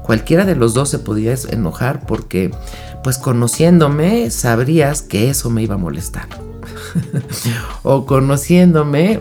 Cualquiera 0.02 0.44
de 0.44 0.56
los 0.56 0.74
dos 0.74 0.88
se 0.88 0.98
podía 0.98 1.36
enojar 1.50 2.06
porque, 2.06 2.50
pues 3.04 3.18
conociéndome, 3.18 4.32
sabrías 4.32 5.02
que 5.02 5.30
eso 5.30 5.48
me 5.48 5.62
iba 5.62 5.76
a 5.76 5.78
molestar. 5.78 6.26
o 7.84 8.04
conociéndome, 8.04 9.20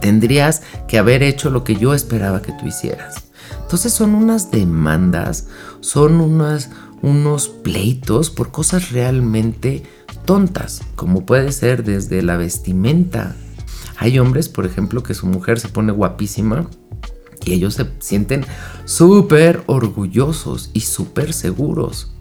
tendrías 0.00 0.62
que 0.88 0.98
haber 0.98 1.22
hecho 1.22 1.50
lo 1.50 1.64
que 1.64 1.76
yo 1.76 1.94
esperaba 1.94 2.42
que 2.42 2.52
tú 2.52 2.66
hicieras. 2.66 3.24
Entonces 3.62 3.92
son 3.92 4.14
unas 4.14 4.50
demandas, 4.50 5.48
son 5.80 6.20
unas, 6.20 6.70
unos 7.02 7.48
pleitos 7.48 8.30
por 8.30 8.50
cosas 8.50 8.92
realmente 8.92 9.82
tontas, 10.24 10.82
como 10.94 11.26
puede 11.26 11.52
ser 11.52 11.84
desde 11.84 12.22
la 12.22 12.36
vestimenta. 12.36 13.34
Hay 13.96 14.18
hombres, 14.18 14.48
por 14.48 14.66
ejemplo, 14.66 15.02
que 15.02 15.14
su 15.14 15.26
mujer 15.26 15.58
se 15.58 15.68
pone 15.68 15.92
guapísima 15.92 16.68
y 17.44 17.54
ellos 17.54 17.74
se 17.74 17.86
sienten 17.98 18.44
súper 18.84 19.62
orgullosos 19.66 20.70
y 20.72 20.80
súper 20.80 21.32
seguros. 21.32 22.12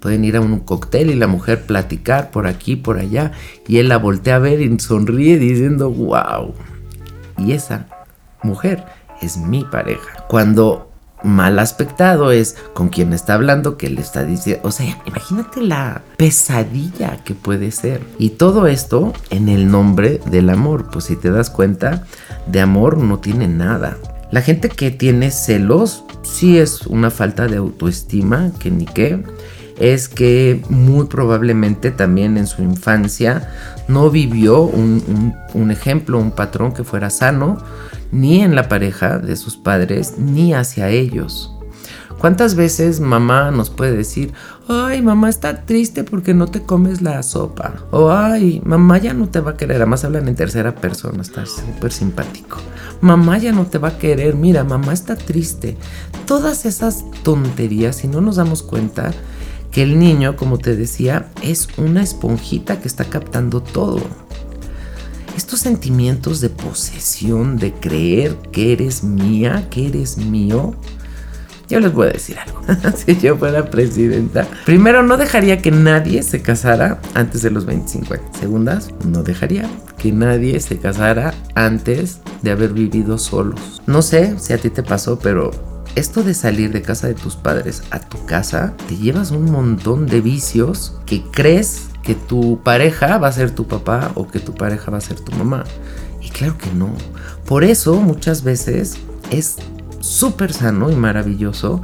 Pueden 0.00 0.24
ir 0.24 0.36
a 0.36 0.40
un 0.40 0.60
cóctel 0.60 1.10
y 1.10 1.14
la 1.14 1.26
mujer 1.26 1.66
platicar 1.66 2.30
por 2.30 2.46
aquí, 2.46 2.76
por 2.76 2.98
allá, 2.98 3.32
y 3.66 3.78
él 3.78 3.88
la 3.88 3.98
voltea 3.98 4.36
a 4.36 4.40
ver 4.40 4.60
y 4.60 4.78
sonríe 4.78 5.38
diciendo, 5.38 5.90
wow. 5.90 6.54
Y 7.38 7.52
esa 7.52 7.86
mujer 8.42 8.84
es 9.20 9.36
mi 9.36 9.64
pareja. 9.64 10.24
Cuando 10.28 10.90
mal 11.22 11.58
aspectado 11.58 12.30
es 12.30 12.56
con 12.74 12.88
quien 12.88 13.12
está 13.12 13.34
hablando 13.34 13.76
que 13.76 13.88
le 13.90 14.00
está 14.00 14.24
diciendo, 14.24 14.68
o 14.68 14.70
sea, 14.70 14.98
imagínate 15.06 15.62
la 15.62 16.02
pesadilla 16.16 17.18
que 17.24 17.34
puede 17.34 17.70
ser. 17.70 18.02
Y 18.18 18.30
todo 18.30 18.66
esto 18.66 19.12
en 19.30 19.48
el 19.48 19.70
nombre 19.70 20.20
del 20.26 20.50
amor, 20.50 20.90
pues 20.90 21.06
si 21.06 21.16
te 21.16 21.30
das 21.30 21.50
cuenta, 21.50 22.04
de 22.46 22.60
amor 22.60 22.98
no 22.98 23.18
tiene 23.18 23.48
nada. 23.48 23.96
La 24.30 24.42
gente 24.42 24.68
que 24.68 24.90
tiene 24.90 25.30
celos 25.30 26.04
sí 26.22 26.58
es 26.58 26.86
una 26.86 27.10
falta 27.10 27.46
de 27.46 27.56
autoestima, 27.56 28.50
que 28.58 28.70
ni 28.70 28.84
qué. 28.84 29.22
Es 29.78 30.08
que 30.08 30.62
muy 30.70 31.06
probablemente 31.06 31.90
también 31.90 32.38
en 32.38 32.46
su 32.46 32.62
infancia 32.62 33.50
no 33.88 34.10
vivió 34.10 34.62
un, 34.62 35.34
un 35.52 35.70
ejemplo, 35.70 36.18
un 36.18 36.30
patrón 36.30 36.72
que 36.72 36.82
fuera 36.82 37.10
sano 37.10 37.58
ni 38.12 38.40
en 38.40 38.54
la 38.54 38.68
pareja 38.68 39.18
de 39.18 39.36
sus 39.36 39.56
padres, 39.56 40.14
ni 40.18 40.54
hacia 40.54 40.88
ellos. 40.88 41.52
¿Cuántas 42.18 42.54
veces 42.54 42.98
mamá 42.98 43.50
nos 43.50 43.68
puede 43.68 43.94
decir, 43.94 44.32
ay, 44.68 45.02
mamá 45.02 45.28
está 45.28 45.66
triste 45.66 46.02
porque 46.02 46.32
no 46.32 46.46
te 46.46 46.62
comes 46.62 47.02
la 47.02 47.22
sopa? 47.22 47.74
O 47.90 48.10
ay, 48.10 48.62
mamá 48.64 48.96
ya 48.98 49.12
no 49.12 49.28
te 49.28 49.40
va 49.40 49.52
a 49.52 49.56
querer. 49.56 49.76
Además 49.76 50.04
hablan 50.04 50.26
en 50.26 50.34
tercera 50.34 50.74
persona, 50.74 51.20
está 51.20 51.44
súper 51.44 51.92
simpático. 51.92 52.56
Mamá 53.02 53.36
ya 53.36 53.52
no 53.52 53.66
te 53.66 53.76
va 53.76 53.88
a 53.88 53.98
querer, 53.98 54.34
mira, 54.34 54.64
mamá 54.64 54.94
está 54.94 55.14
triste. 55.14 55.76
Todas 56.24 56.64
esas 56.64 57.04
tonterías, 57.22 57.96
si 57.96 58.08
no 58.08 58.22
nos 58.22 58.36
damos 58.36 58.62
cuenta 58.62 59.12
que 59.76 59.82
el 59.82 59.98
niño, 59.98 60.36
como 60.36 60.56
te 60.56 60.74
decía, 60.74 61.28
es 61.42 61.68
una 61.76 62.02
esponjita 62.02 62.80
que 62.80 62.88
está 62.88 63.04
captando 63.04 63.62
todo 63.62 64.00
estos 65.36 65.60
sentimientos 65.60 66.40
de 66.40 66.48
posesión, 66.48 67.58
de 67.58 67.74
creer 67.74 68.36
que 68.52 68.72
eres 68.72 69.04
mía, 69.04 69.68
que 69.68 69.88
eres 69.88 70.16
mío, 70.16 70.74
yo 71.68 71.78
les 71.80 71.92
voy 71.92 72.06
a 72.06 72.12
decir 72.12 72.38
algo. 72.38 72.62
si 72.96 73.18
yo 73.18 73.36
fuera 73.36 73.68
presidenta, 73.68 74.48
primero 74.64 75.02
no 75.02 75.18
dejaría 75.18 75.58
que 75.58 75.70
nadie 75.70 76.22
se 76.22 76.40
casara 76.40 76.98
antes 77.12 77.42
de 77.42 77.50
los 77.50 77.66
25 77.66 78.14
años. 78.14 78.26
Segundas, 78.40 78.88
no 79.04 79.22
dejaría 79.24 79.68
que 79.98 80.10
nadie 80.10 80.58
se 80.60 80.78
casara 80.78 81.34
antes 81.54 82.20
de 82.40 82.50
haber 82.50 82.72
vivido 82.72 83.18
solos. 83.18 83.82
No 83.86 84.00
sé 84.00 84.38
si 84.38 84.54
a 84.54 84.58
ti 84.58 84.70
te 84.70 84.82
pasó, 84.82 85.18
pero 85.18 85.50
esto 85.96 86.22
de 86.22 86.34
salir 86.34 86.72
de 86.72 86.82
casa 86.82 87.08
de 87.08 87.14
tus 87.14 87.36
padres 87.36 87.82
a 87.90 87.98
tu 87.98 88.24
casa, 88.26 88.74
te 88.86 88.96
llevas 88.96 89.30
un 89.30 89.50
montón 89.50 90.06
de 90.06 90.20
vicios 90.20 90.94
que 91.06 91.22
crees 91.22 91.88
que 92.02 92.14
tu 92.14 92.60
pareja 92.62 93.18
va 93.18 93.28
a 93.28 93.32
ser 93.32 93.50
tu 93.50 93.66
papá 93.66 94.12
o 94.14 94.28
que 94.28 94.38
tu 94.38 94.54
pareja 94.54 94.90
va 94.90 94.98
a 94.98 95.00
ser 95.00 95.18
tu 95.18 95.32
mamá. 95.32 95.64
Y 96.20 96.28
claro 96.28 96.58
que 96.58 96.70
no. 96.70 96.92
Por 97.46 97.64
eso 97.64 97.96
muchas 97.96 98.44
veces 98.44 98.98
es 99.30 99.56
súper 100.00 100.52
sano 100.52 100.90
y 100.90 100.94
maravilloso 100.94 101.80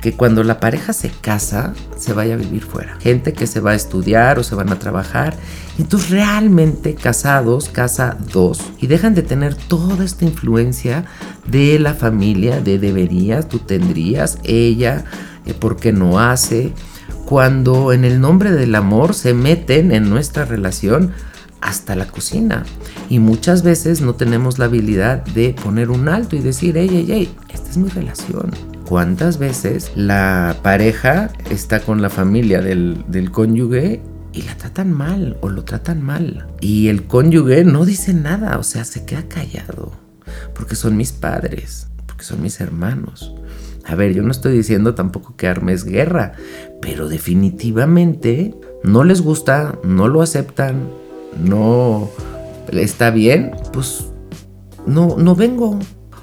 que 0.00 0.12
cuando 0.12 0.44
la 0.44 0.60
pareja 0.60 0.92
se 0.92 1.10
casa, 1.10 1.74
se 1.96 2.12
vaya 2.12 2.34
a 2.34 2.38
vivir 2.38 2.62
fuera. 2.62 2.96
Gente 3.00 3.32
que 3.32 3.46
se 3.46 3.60
va 3.60 3.72
a 3.72 3.74
estudiar 3.74 4.38
o 4.38 4.42
se 4.44 4.54
van 4.54 4.70
a 4.70 4.78
trabajar. 4.78 5.36
Entonces 5.78 6.10
realmente 6.10 6.94
casados, 6.94 7.68
casa 7.68 8.16
dos, 8.32 8.60
y 8.78 8.86
dejan 8.86 9.14
de 9.14 9.22
tener 9.22 9.54
toda 9.54 10.04
esta 10.04 10.24
influencia 10.24 11.04
de 11.46 11.78
la 11.78 11.94
familia, 11.94 12.60
de 12.60 12.78
deberías, 12.78 13.48
tú 13.48 13.58
tendrías, 13.58 14.38
ella, 14.44 15.04
eh, 15.44 15.54
¿por 15.54 15.76
qué 15.76 15.92
no 15.92 16.20
hace? 16.20 16.72
cuando 17.26 17.92
en 17.92 18.04
el 18.04 18.20
nombre 18.20 18.52
del 18.52 18.74
amor 18.74 19.12
se 19.12 19.34
meten 19.34 19.92
en 19.92 20.08
nuestra 20.08 20.44
relación 20.44 21.12
hasta 21.60 21.96
la 21.96 22.06
cocina. 22.06 22.64
Y 23.10 23.18
muchas 23.18 23.62
veces 23.62 24.00
no 24.00 24.14
tenemos 24.14 24.58
la 24.58 24.66
habilidad 24.66 25.24
de 25.26 25.54
poner 25.62 25.90
un 25.90 26.08
alto 26.08 26.36
y 26.36 26.40
decir, 26.40 26.74
hey, 26.76 26.88
hey, 26.90 27.06
hey, 27.08 27.36
esta 27.52 27.68
es 27.68 27.76
mi 27.76 27.88
relación. 27.88 28.75
¿Cuántas 28.88 29.38
veces 29.38 29.90
la 29.96 30.56
pareja 30.62 31.30
está 31.50 31.80
con 31.80 32.02
la 32.02 32.08
familia 32.08 32.60
del, 32.60 33.04
del 33.08 33.32
cónyuge 33.32 34.00
y 34.32 34.42
la 34.42 34.56
tratan 34.56 34.92
mal 34.92 35.36
o 35.40 35.48
lo 35.48 35.64
tratan 35.64 36.02
mal? 36.02 36.46
Y 36.60 36.86
el 36.86 37.04
cónyuge 37.04 37.64
no 37.64 37.84
dice 37.84 38.14
nada, 38.14 38.58
o 38.58 38.62
sea, 38.62 38.84
se 38.84 39.04
queda 39.04 39.24
callado. 39.24 39.90
Porque 40.54 40.76
son 40.76 40.96
mis 40.96 41.10
padres, 41.10 41.88
porque 42.06 42.22
son 42.22 42.40
mis 42.40 42.60
hermanos. 42.60 43.34
A 43.84 43.96
ver, 43.96 44.14
yo 44.14 44.22
no 44.22 44.30
estoy 44.30 44.56
diciendo 44.56 44.94
tampoco 44.94 45.34
que 45.36 45.48
armes 45.48 45.82
guerra, 45.82 46.34
pero 46.80 47.08
definitivamente 47.08 48.54
no 48.84 49.02
les 49.02 49.20
gusta, 49.20 49.80
no 49.82 50.06
lo 50.06 50.22
aceptan, 50.22 50.88
no 51.42 52.08
está 52.72 53.10
bien, 53.10 53.50
pues 53.72 54.06
no, 54.86 55.16
no 55.16 55.34
vengo. 55.34 55.76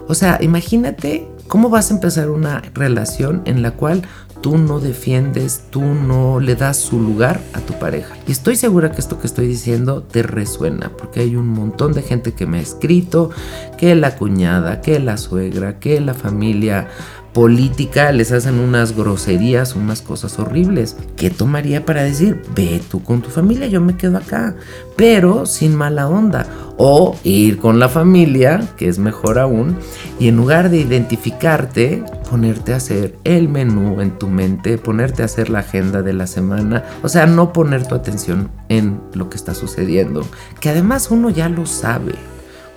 O 0.08 0.16
sea, 0.16 0.40
imagínate 0.42 1.28
cómo 1.48 1.70
vas 1.70 1.92
a 1.92 1.96
empezar 1.96 2.30
una 2.30 2.62
relación 2.74 3.42
en 3.46 3.62
la 3.62 3.72
cual 3.72 4.04
tú 4.44 4.58
no 4.58 4.82
defiendes, 4.82 5.64
tú 5.70 5.82
no 5.82 6.42
le 6.42 6.56
das 6.56 6.78
su 6.78 7.00
lugar 7.00 7.40
a 7.54 7.62
tu 7.62 7.80
pareja. 7.80 8.16
Y 8.28 8.34
estoy 8.34 8.58
segura 8.58 8.92
que 8.92 9.00
esto 9.00 9.18
que 9.20 9.26
estoy 9.26 9.48
diciendo 9.48 10.04
te 10.04 10.22
resuena, 10.22 10.92
porque 10.98 11.22
hay 11.22 11.38
un 11.38 11.48
montón 11.48 11.94
de 11.94 12.02
gente 12.02 12.34
que 12.34 12.46
me 12.46 12.60
ha 12.60 12.62
escrito, 12.62 13.32
que 13.78 13.96
la 13.96 14.18
cuñada, 14.18 14.82
que 14.82 15.00
la 15.00 15.16
suegra, 15.16 15.80
que 15.80 16.02
la 16.02 16.14
familia 16.14 16.90
política 17.34 18.12
les 18.12 18.32
hacen 18.32 18.60
unas 18.60 18.96
groserías, 18.96 19.76
unas 19.76 20.02
cosas 20.02 20.38
horribles. 20.38 20.96
¿Qué 21.18 21.30
tomaría 21.30 21.86
para 21.86 22.04
decir, 22.04 22.42
ve 22.56 22.80
tú 22.90 23.04
con 23.04 23.22
tu 23.22 23.30
familia, 23.30 23.68
yo 23.68 23.82
me 23.82 23.98
quedo 23.98 24.18
acá? 24.18 24.56
Pero 24.96 25.46
sin 25.46 25.76
mala 25.76 26.08
onda. 26.08 26.48
O 26.78 27.18
ir 27.24 27.58
con 27.58 27.80
la 27.80 27.90
familia, 27.90 28.68
que 28.78 28.88
es 28.88 29.00
mejor 29.00 29.40
aún, 29.40 29.78
y 30.20 30.28
en 30.28 30.38
lugar 30.38 30.70
de 30.70 30.78
identificarte, 30.78 32.04
ponerte 32.30 32.74
a 32.74 32.78
hacer 32.78 33.16
el 33.24 33.50
menú 33.50 34.02
en 34.02 34.18
tu 34.18 34.28
mente, 34.28 34.78
ponerte 34.78 35.22
a 35.22 35.26
hacer 35.26 35.50
la 35.50 35.60
agenda 35.60 36.02
de 36.02 36.14
la 36.14 36.28
semana. 36.28 36.84
O 37.04 37.10
sea, 37.10 37.26
no 37.26 37.54
poner 37.54 37.88
tu 37.88 37.96
atención 37.96 38.50
en 38.70 39.02
lo 39.14 39.30
que 39.30 39.38
está 39.38 39.54
sucediendo. 39.54 40.26
Que 40.60 40.70
además 40.70 41.10
uno 41.12 41.30
ya 41.30 41.50
lo 41.50 41.66
sabe. 41.66 42.14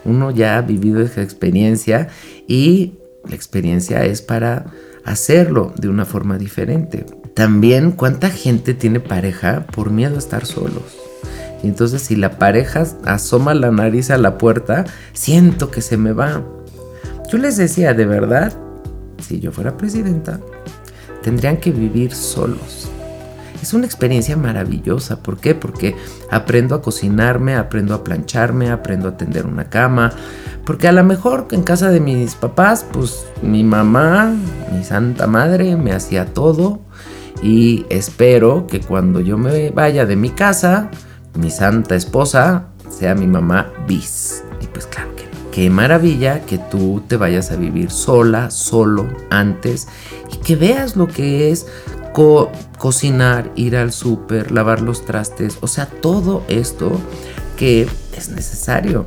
Uno 0.05 0.31
ya 0.31 0.57
ha 0.57 0.63
vivido 0.63 1.01
esa 1.03 1.23
experiencia 1.23 2.09
y 2.47 2.95
la 3.29 3.35
experiencia 3.35 4.05
es 4.05 4.23
para 4.23 4.67
hacerlo 5.05 5.73
de 5.77 5.89
una 5.89 6.05
forma 6.05 6.39
diferente. 6.39 7.07
También 7.35 7.93
cuánta 7.93 8.31
gente 8.31 8.75
tiene 8.75 9.01
pareja 9.01 9.67
por 9.67 9.91
miedo 9.91 10.17
a 10.17 10.19
estar 10.19 10.47
solos. 10.47 10.97
Y 11.63 11.69
entonces 11.69 12.03
si 12.03 12.17
la 12.17 12.39
pareja 12.39 12.87
asoma 13.05 13.55
la 13.55 13.71
nariz 13.71 14.11
a 14.11 14.19
la 14.19 14.39
puerta, 14.39 14.85
siento 15.13 15.71
que 15.71 15.83
se 15.83 15.97
me 15.97 16.13
va. 16.13 16.43
Yo 17.31 17.39
les 17.39 17.57
decía, 17.57 17.95
de 17.95 18.07
verdad, 18.07 18.53
si 19.21 19.41
yo 19.41 19.53
fuera 19.53 19.77
presidenta, 19.77 20.41
tendrían 21.23 21.57
que 21.57 21.73
vivir 21.73 22.15
solos. 22.15 22.91
Es 23.63 23.75
una 23.75 23.87
experiencia 23.87 24.37
maravillosa. 24.37 25.23
¿Por 25.23 25.39
qué? 25.39 25.55
Porque 25.55 25.97
aprendo 26.31 26.75
a 26.75 26.83
cocinarme, 26.83 27.57
aprendo 27.57 27.95
a 27.95 28.05
plancharme, 28.05 28.71
aprendo 28.71 29.09
a 29.09 29.17
tender 29.17 29.47
una 29.47 29.71
cama. 29.71 30.13
Porque 30.65 30.89
a 30.89 30.93
lo 30.93 31.05
mejor 31.05 31.49
en 31.51 31.63
casa 31.63 31.91
de 31.91 32.01
mis 32.01 32.35
papás, 32.35 32.85
pues 32.93 33.27
mi 33.43 33.65
mamá, 33.65 34.35
mi 34.73 34.85
santa 34.85 35.27
madre, 35.27 35.77
me 35.77 35.93
hacía 35.93 36.27
todo. 36.27 36.81
Y 37.43 37.87
espero 37.89 38.67
que 38.67 38.81
cuando 38.81 39.21
yo 39.21 39.39
me 39.39 39.71
vaya 39.71 40.07
de 40.07 40.17
mi 40.17 40.31
casa, 40.31 40.91
mi 41.35 41.51
santa 41.51 41.95
esposa 41.95 42.67
sea 42.89 43.15
mi 43.15 43.27
mamá 43.27 43.71
bis. 43.87 44.43
Y 44.61 44.67
pues 44.67 44.87
claro 44.87 45.15
que. 45.17 45.27
Qué 45.57 45.71
maravilla 45.71 46.45
que 46.45 46.59
tú 46.59 47.03
te 47.09 47.17
vayas 47.17 47.51
a 47.51 47.57
vivir 47.57 47.91
sola, 47.91 48.51
solo, 48.51 49.09
antes. 49.31 49.89
Y 50.31 50.37
que 50.37 50.55
veas 50.55 50.97
lo 50.97 51.07
que 51.07 51.51
es 51.51 51.67
cocinar, 52.79 53.51
ir 53.57 53.77
al 53.77 53.93
súper, 53.93 54.51
lavar 54.51 54.81
los 54.81 55.05
trastes, 55.05 55.59
o 55.61 55.67
sea, 55.67 55.87
todo 55.87 56.43
esto 56.49 56.93
que 57.57 57.87
es 58.17 58.29
necesario. 58.31 59.07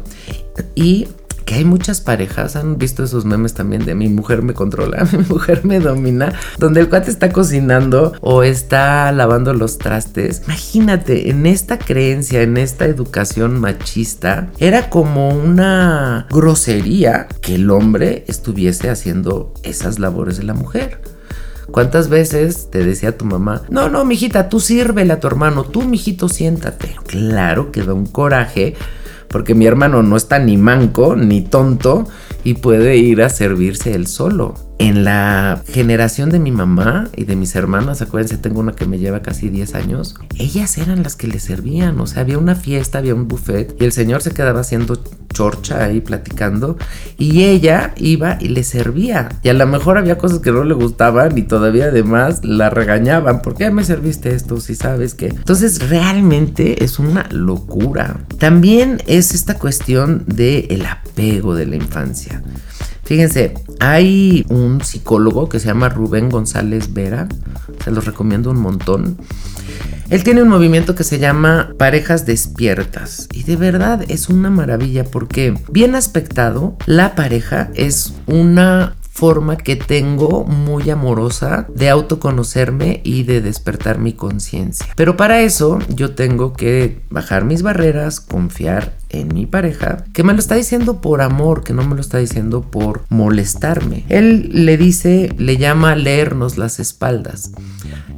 Y 0.76 1.08
que 1.50 1.56
hay 1.56 1.66
muchas 1.66 2.00
parejas, 2.00 2.56
han 2.56 2.78
visto 2.78 3.04
esos 3.04 3.26
memes 3.26 3.56
también 3.56 3.84
de 3.84 3.96
mi 3.96 4.08
mujer 4.08 4.44
me 4.44 4.54
controla, 4.54 5.08
mi 5.12 5.26
mujer 5.28 5.66
me 5.66 5.80
domina, 5.80 6.32
donde 6.60 6.82
el 6.82 6.90
cuate 6.90 7.10
está 7.10 7.32
cocinando 7.32 8.14
o 8.22 8.44
está 8.44 9.12
lavando 9.12 9.56
los 9.56 9.80
trastes. 9.80 10.44
Imagínate, 10.46 11.32
en 11.32 11.48
esta 11.48 11.80
creencia, 11.80 12.44
en 12.44 12.58
esta 12.58 12.86
educación 12.86 13.60
machista, 13.60 14.50
era 14.60 14.92
como 14.92 15.30
una 15.30 16.28
grosería 16.30 17.28
que 17.42 17.56
el 17.56 17.72
hombre 17.72 18.26
estuviese 18.28 18.92
haciendo 18.92 19.52
esas 19.64 19.98
labores 19.98 20.38
de 20.38 20.44
la 20.44 20.54
mujer. 20.54 21.02
¿Cuántas 21.72 22.10
veces 22.10 22.70
te 22.72 22.84
decía 22.84 23.18
tu 23.18 23.26
mamá, 23.26 23.64
no, 23.70 23.90
no, 23.90 24.06
mijita, 24.06 24.50
tú 24.50 24.60
sírvele 24.60 25.14
a 25.14 25.20
tu 25.20 25.28
hermano, 25.28 25.64
tú, 25.64 25.84
mijito, 25.84 26.30
siéntate? 26.30 26.96
Claro 27.06 27.72
que 27.72 27.84
da 27.84 27.94
un 27.94 28.06
coraje 28.06 28.76
porque 29.30 29.56
mi 29.56 29.66
hermano 29.66 30.02
no 30.04 30.18
está 30.18 30.40
ni 30.40 30.58
manco 30.58 31.16
ni 31.16 31.42
tonto 31.42 32.08
y 32.44 32.56
puede 32.56 32.98
ir 32.98 33.22
a 33.22 33.30
servirse 33.30 33.94
él 33.94 34.08
solo. 34.08 34.69
En 34.80 35.04
la 35.04 35.62
generación 35.68 36.30
de 36.30 36.40
mi 36.40 36.52
mamá 36.52 37.10
y 37.14 37.26
de 37.26 37.36
mis 37.36 37.54
hermanas, 37.54 38.02
acuérdense, 38.02 38.38
tengo 38.38 38.62
una 38.62 38.72
que 38.72 38.86
me 38.86 38.98
lleva 38.98 39.22
casi 39.22 39.50
10 39.50 39.76
años, 39.76 40.16
ellas 40.38 40.78
eran 40.78 41.04
las 41.04 41.18
que 41.18 41.28
le 41.28 41.40
servían, 41.40 42.00
o 42.00 42.08
sea, 42.08 42.22
había 42.22 42.38
una 42.38 42.56
fiesta, 42.56 43.00
había 43.00 43.14
un 43.14 43.28
buffet 43.28 43.76
y 43.78 43.84
el 43.84 43.92
señor 43.92 44.22
se 44.22 44.32
quedaba 44.32 44.62
haciendo 44.62 45.04
chorcha 45.34 45.84
ahí 45.84 46.00
platicando 46.00 46.78
y 47.18 47.44
ella 47.44 47.94
iba 47.98 48.38
y 48.40 48.48
le 48.48 48.64
servía. 48.64 49.28
Y 49.44 49.50
a 49.50 49.54
lo 49.54 49.68
mejor 49.68 49.98
había 49.98 50.18
cosas 50.18 50.40
que 50.40 50.52
no 50.52 50.64
le 50.64 50.74
gustaban 50.74 51.38
y 51.38 51.42
todavía 51.42 51.86
además 51.88 52.46
la 52.46 52.70
regañaban. 52.70 53.42
¿Por 53.42 53.56
qué 53.56 53.72
me 53.72 53.84
serviste 53.84 54.34
esto 54.34 54.62
si 54.62 54.76
sabes 54.76 55.14
que? 55.14 55.28
Entonces 55.28 55.90
realmente 55.90 56.86
es 56.86 57.00
una 57.00 57.28
locura. 57.32 58.22
También 58.38 59.02
es 59.08 59.34
esta 59.34 59.56
cuestión 59.56 60.24
del 60.26 60.68
el 60.70 60.86
apego 60.86 61.54
de 61.54 61.66
la 61.66 61.76
infancia. 61.76 62.42
Fíjense, 63.10 63.56
hay 63.80 64.46
un 64.50 64.84
psicólogo 64.84 65.50
que 65.50 65.60
se 65.60 65.66
llama 65.66 65.90
Rubén 65.90 66.30
González 66.30 66.94
Vera, 66.94 67.28
se 67.84 67.90
los 67.90 68.06
recomiendo 68.06 68.52
un 68.52 68.60
montón. 68.60 69.18
Él 70.12 70.24
tiene 70.24 70.44
un 70.44 70.48
movimiento 70.48 70.94
que 70.94 71.04
se 71.04 71.18
llama 71.18 71.74
Parejas 71.80 72.28
Despiertas 72.28 73.28
y 73.34 73.46
de 73.46 73.56
verdad 73.56 74.06
es 74.10 74.30
una 74.30 74.52
maravilla 74.52 75.06
porque 75.06 75.56
bien 75.72 75.96
aspectado, 75.96 76.78
la 76.86 77.16
pareja 77.16 77.72
es 77.74 78.14
una 78.28 78.94
forma 79.20 79.58
que 79.58 79.76
tengo 79.76 80.46
muy 80.46 80.90
amorosa 80.90 81.68
de 81.76 81.90
autoconocerme 81.90 83.02
y 83.04 83.24
de 83.24 83.42
despertar 83.42 84.00
mi 84.00 84.14
conciencia. 84.14 84.88
Pero 84.96 85.18
para 85.18 85.42
eso 85.42 85.80
yo 85.90 86.16
tengo 86.16 86.54
que 86.54 87.02
bajar 87.10 87.44
mis 87.44 87.62
barreras, 87.62 88.22
confiar 88.22 88.94
en 89.10 89.28
mi 89.34 89.46
pareja, 89.46 90.06
que 90.14 90.24
me 90.24 90.32
lo 90.32 90.40
está 90.40 90.56
diciendo 90.56 91.02
por 91.02 91.22
amor, 91.22 91.66
que 91.66 91.74
no 91.74 91.86
me 91.86 91.96
lo 91.96 92.02
está 92.02 92.18
diciendo 92.18 92.62
por 92.62 93.02
molestarme. 93.10 94.06
Él 94.08 94.50
le 94.54 94.78
dice, 94.78 95.36
le 95.38 95.58
llama 95.58 95.96
leernos 95.96 96.58
las 96.58 96.80
espaldas. 96.80 97.52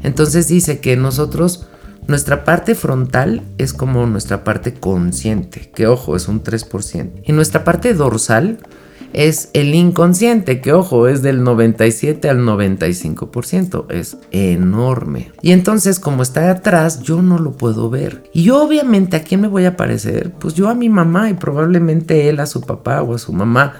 Entonces 0.04 0.50
dice 0.50 0.82
que 0.82 0.98
nosotros 0.98 1.68
nuestra 2.08 2.44
parte 2.44 2.76
frontal 2.76 3.42
es 3.58 3.74
como 3.74 4.06
nuestra 4.06 4.44
parte 4.44 4.76
consciente, 4.76 5.72
que 5.74 5.88
ojo, 5.88 6.16
es 6.16 6.28
un 6.28 6.44
3%. 6.44 7.24
Y 7.26 7.32
nuestra 7.32 7.64
parte 7.64 7.96
dorsal 7.96 8.60
es 9.14 9.50
el 9.54 9.74
inconsciente, 9.76 10.62
que 10.62 10.74
ojo, 10.74 11.08
es 11.08 11.22
del 11.22 11.44
97 11.44 12.30
al 12.30 12.40
95%, 12.40 13.86
es 13.90 14.18
enorme. 14.32 15.32
Y 15.42 15.52
entonces 15.52 16.00
como 16.00 16.24
está 16.24 16.50
atrás, 16.52 17.02
yo 17.02 17.22
no 17.22 17.40
lo 17.40 17.52
puedo 17.52 17.90
ver. 17.90 18.24
Y 18.34 18.44
yo 18.44 18.64
obviamente 18.64 19.18
a 19.18 19.24
quién 19.24 19.42
me 19.42 19.48
voy 19.48 19.66
a 19.66 19.78
parecer? 19.78 20.32
Pues 20.40 20.54
yo 20.54 20.70
a 20.70 20.76
mi 20.76 20.90
mamá 20.90 21.30
y 21.30 21.34
probablemente 21.34 22.30
él 22.30 22.40
a 22.40 22.46
su 22.46 22.62
papá 22.62 23.02
o 23.02 23.16
a 23.16 23.20
su 23.20 23.34
mamá, 23.34 23.74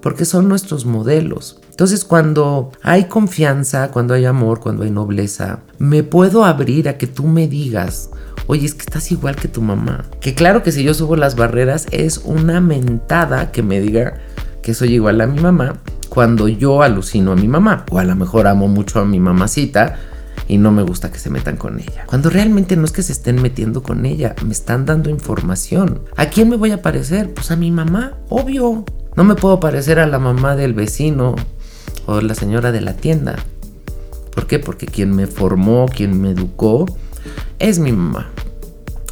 porque 0.00 0.24
son 0.24 0.48
nuestros 0.48 0.86
modelos. 0.86 1.60
Entonces 1.70 2.04
cuando 2.04 2.70
hay 2.82 3.04
confianza, 3.04 3.90
cuando 3.90 4.14
hay 4.14 4.24
amor, 4.24 4.60
cuando 4.60 4.84
hay 4.84 4.90
nobleza, 4.90 5.60
me 5.78 6.02
puedo 6.02 6.44
abrir 6.44 6.88
a 6.88 6.96
que 6.96 7.06
tú 7.06 7.26
me 7.26 7.48
digas, 7.48 8.10
oye, 8.46 8.66
es 8.66 8.74
que 8.74 8.82
estás 8.82 9.10
igual 9.12 9.36
que 9.36 9.48
tu 9.48 9.60
mamá. 9.62 10.04
Que 10.20 10.34
claro 10.34 10.62
que 10.62 10.72
si 10.72 10.84
yo 10.84 10.94
subo 10.94 11.16
las 11.16 11.36
barreras 11.36 11.86
es 11.90 12.18
una 12.18 12.60
mentada 12.60 13.50
que 13.52 13.62
me 13.62 13.80
diga, 13.80 14.14
que 14.66 14.74
soy 14.74 14.94
igual 14.94 15.20
a 15.20 15.28
mi 15.28 15.40
mamá 15.40 15.76
cuando 16.08 16.48
yo 16.48 16.82
alucino 16.82 17.30
a 17.30 17.36
mi 17.36 17.46
mamá. 17.46 17.86
O 17.88 18.00
a 18.00 18.04
lo 18.04 18.16
mejor 18.16 18.48
amo 18.48 18.66
mucho 18.66 18.98
a 18.98 19.04
mi 19.04 19.20
mamacita 19.20 19.94
y 20.48 20.58
no 20.58 20.72
me 20.72 20.82
gusta 20.82 21.12
que 21.12 21.20
se 21.20 21.30
metan 21.30 21.56
con 21.56 21.78
ella. 21.78 22.04
Cuando 22.06 22.30
realmente 22.30 22.74
no 22.74 22.84
es 22.84 22.90
que 22.90 23.04
se 23.04 23.12
estén 23.12 23.40
metiendo 23.40 23.84
con 23.84 24.04
ella, 24.04 24.34
me 24.44 24.50
están 24.50 24.84
dando 24.84 25.08
información. 25.08 26.00
¿A 26.16 26.26
quién 26.26 26.48
me 26.48 26.56
voy 26.56 26.72
a 26.72 26.82
parecer? 26.82 27.32
Pues 27.32 27.52
a 27.52 27.56
mi 27.56 27.70
mamá, 27.70 28.14
obvio. 28.28 28.84
No 29.14 29.22
me 29.22 29.36
puedo 29.36 29.60
parecer 29.60 30.00
a 30.00 30.08
la 30.08 30.18
mamá 30.18 30.56
del 30.56 30.74
vecino 30.74 31.36
o 32.06 32.20
la 32.20 32.34
señora 32.34 32.72
de 32.72 32.80
la 32.80 32.94
tienda. 32.94 33.36
¿Por 34.34 34.48
qué? 34.48 34.58
Porque 34.58 34.86
quien 34.86 35.14
me 35.14 35.28
formó, 35.28 35.86
quien 35.86 36.20
me 36.20 36.30
educó, 36.30 36.86
es 37.60 37.78
mi 37.78 37.92
mamá. 37.92 38.30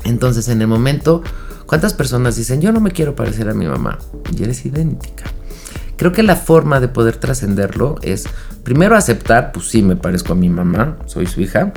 Entonces 0.03 0.49
en 0.49 0.63
el 0.63 0.67
momento, 0.67 1.23
¿cuántas 1.67 1.95
personas 1.95 2.35
dicen, 2.35 2.61
yo 2.61 2.73
no 2.73 2.81
me 2.81 2.91
quiero 2.91 3.15
parecer 3.15 3.49
a 3.49 3.55
mi 3.55 3.69
mamá? 3.69 4.01
Y 4.37 4.43
eres 4.43 4.67
idéntica. 4.67 5.34
Creo 5.97 6.13
que 6.13 6.23
la 6.23 6.37
forma 6.37 6.81
de 6.81 6.89
poder 6.89 7.17
trascenderlo 7.17 7.97
es 8.03 8.25
primero 8.63 8.97
aceptar, 8.97 9.53
pues 9.53 9.67
sí, 9.67 9.83
me 9.83 9.97
parezco 9.97 10.33
a 10.33 10.37
mi 10.37 10.49
mamá, 10.49 10.97
soy 11.07 11.27
su 11.27 11.41
hija. 11.41 11.73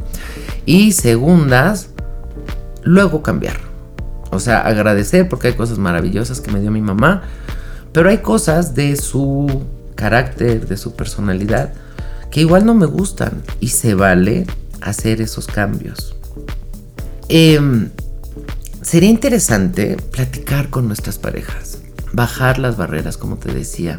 Y 0.65 0.93
segundas, 0.93 1.89
luego 2.83 3.21
cambiar. 3.21 3.57
O 4.31 4.39
sea, 4.39 4.61
agradecer 4.61 5.29
porque 5.29 5.49
hay 5.49 5.53
cosas 5.53 5.77
maravillosas 5.77 6.41
que 6.41 6.51
me 6.51 6.59
dio 6.59 6.71
mi 6.71 6.81
mamá, 6.81 7.23
pero 7.93 8.09
hay 8.09 8.17
cosas 8.19 8.75
de 8.75 8.95
su 8.95 9.63
carácter, 9.95 10.67
de 10.67 10.77
su 10.77 10.95
personalidad, 10.95 11.73
que 12.31 12.41
igual 12.41 12.65
no 12.65 12.73
me 12.73 12.85
gustan 12.85 13.41
y 13.59 13.69
se 13.69 13.93
vale 13.93 14.45
hacer 14.81 15.21
esos 15.21 15.47
cambios. 15.47 16.15
Em, 17.29 17.89
sería 18.81 19.09
interesante 19.09 19.97
platicar 20.11 20.69
con 20.69 20.87
nuestras 20.87 21.17
parejas 21.17 21.76
bajar 22.17 22.57
las 22.57 22.77
barreras, 22.77 23.15
como 23.15 23.37
te 23.37 23.53
decía, 23.53 23.95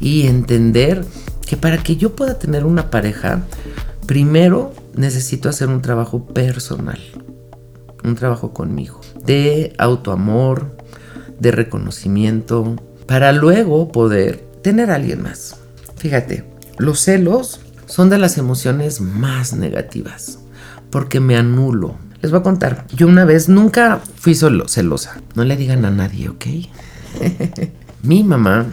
y 0.00 0.26
entender 0.26 1.06
que 1.46 1.56
para 1.56 1.80
que 1.80 1.96
yo 1.96 2.16
pueda 2.16 2.40
tener 2.40 2.66
una 2.66 2.90
pareja, 2.90 3.44
primero 4.04 4.74
necesito 4.94 5.48
hacer 5.48 5.68
un 5.68 5.80
trabajo 5.80 6.26
personal, 6.26 6.98
un 8.02 8.16
trabajo 8.16 8.52
conmigo, 8.52 9.00
de 9.24 9.74
autoamor, 9.78 10.76
de 11.38 11.52
reconocimiento, 11.52 12.74
para 13.06 13.30
luego 13.30 13.92
poder 13.92 14.44
tener 14.62 14.90
a 14.90 14.96
alguien 14.96 15.22
más. 15.22 15.54
Fíjate, 15.96 16.44
los 16.78 16.98
celos 16.98 17.60
son 17.86 18.10
de 18.10 18.18
las 18.18 18.38
emociones 18.38 19.00
más 19.00 19.52
negativas, 19.52 20.40
porque 20.90 21.20
me 21.20 21.36
anulo. 21.36 21.94
Les 22.22 22.32
voy 22.32 22.40
a 22.40 22.42
contar, 22.42 22.86
yo 22.92 23.06
una 23.06 23.24
vez 23.24 23.48
nunca 23.48 24.00
fui 24.16 24.34
solo 24.34 24.66
celosa, 24.66 25.20
no 25.36 25.44
le 25.44 25.56
digan 25.56 25.84
a 25.84 25.92
nadie, 25.92 26.28
¿ok? 26.28 26.46
Mi 28.02 28.22
mamá 28.22 28.66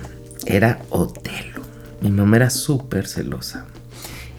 era 0.46 0.82
Otelo, 0.90 1.62
mi 2.02 2.12
mamá 2.12 2.38
era 2.38 2.50
súper 2.50 3.08
celosa. 3.08 3.66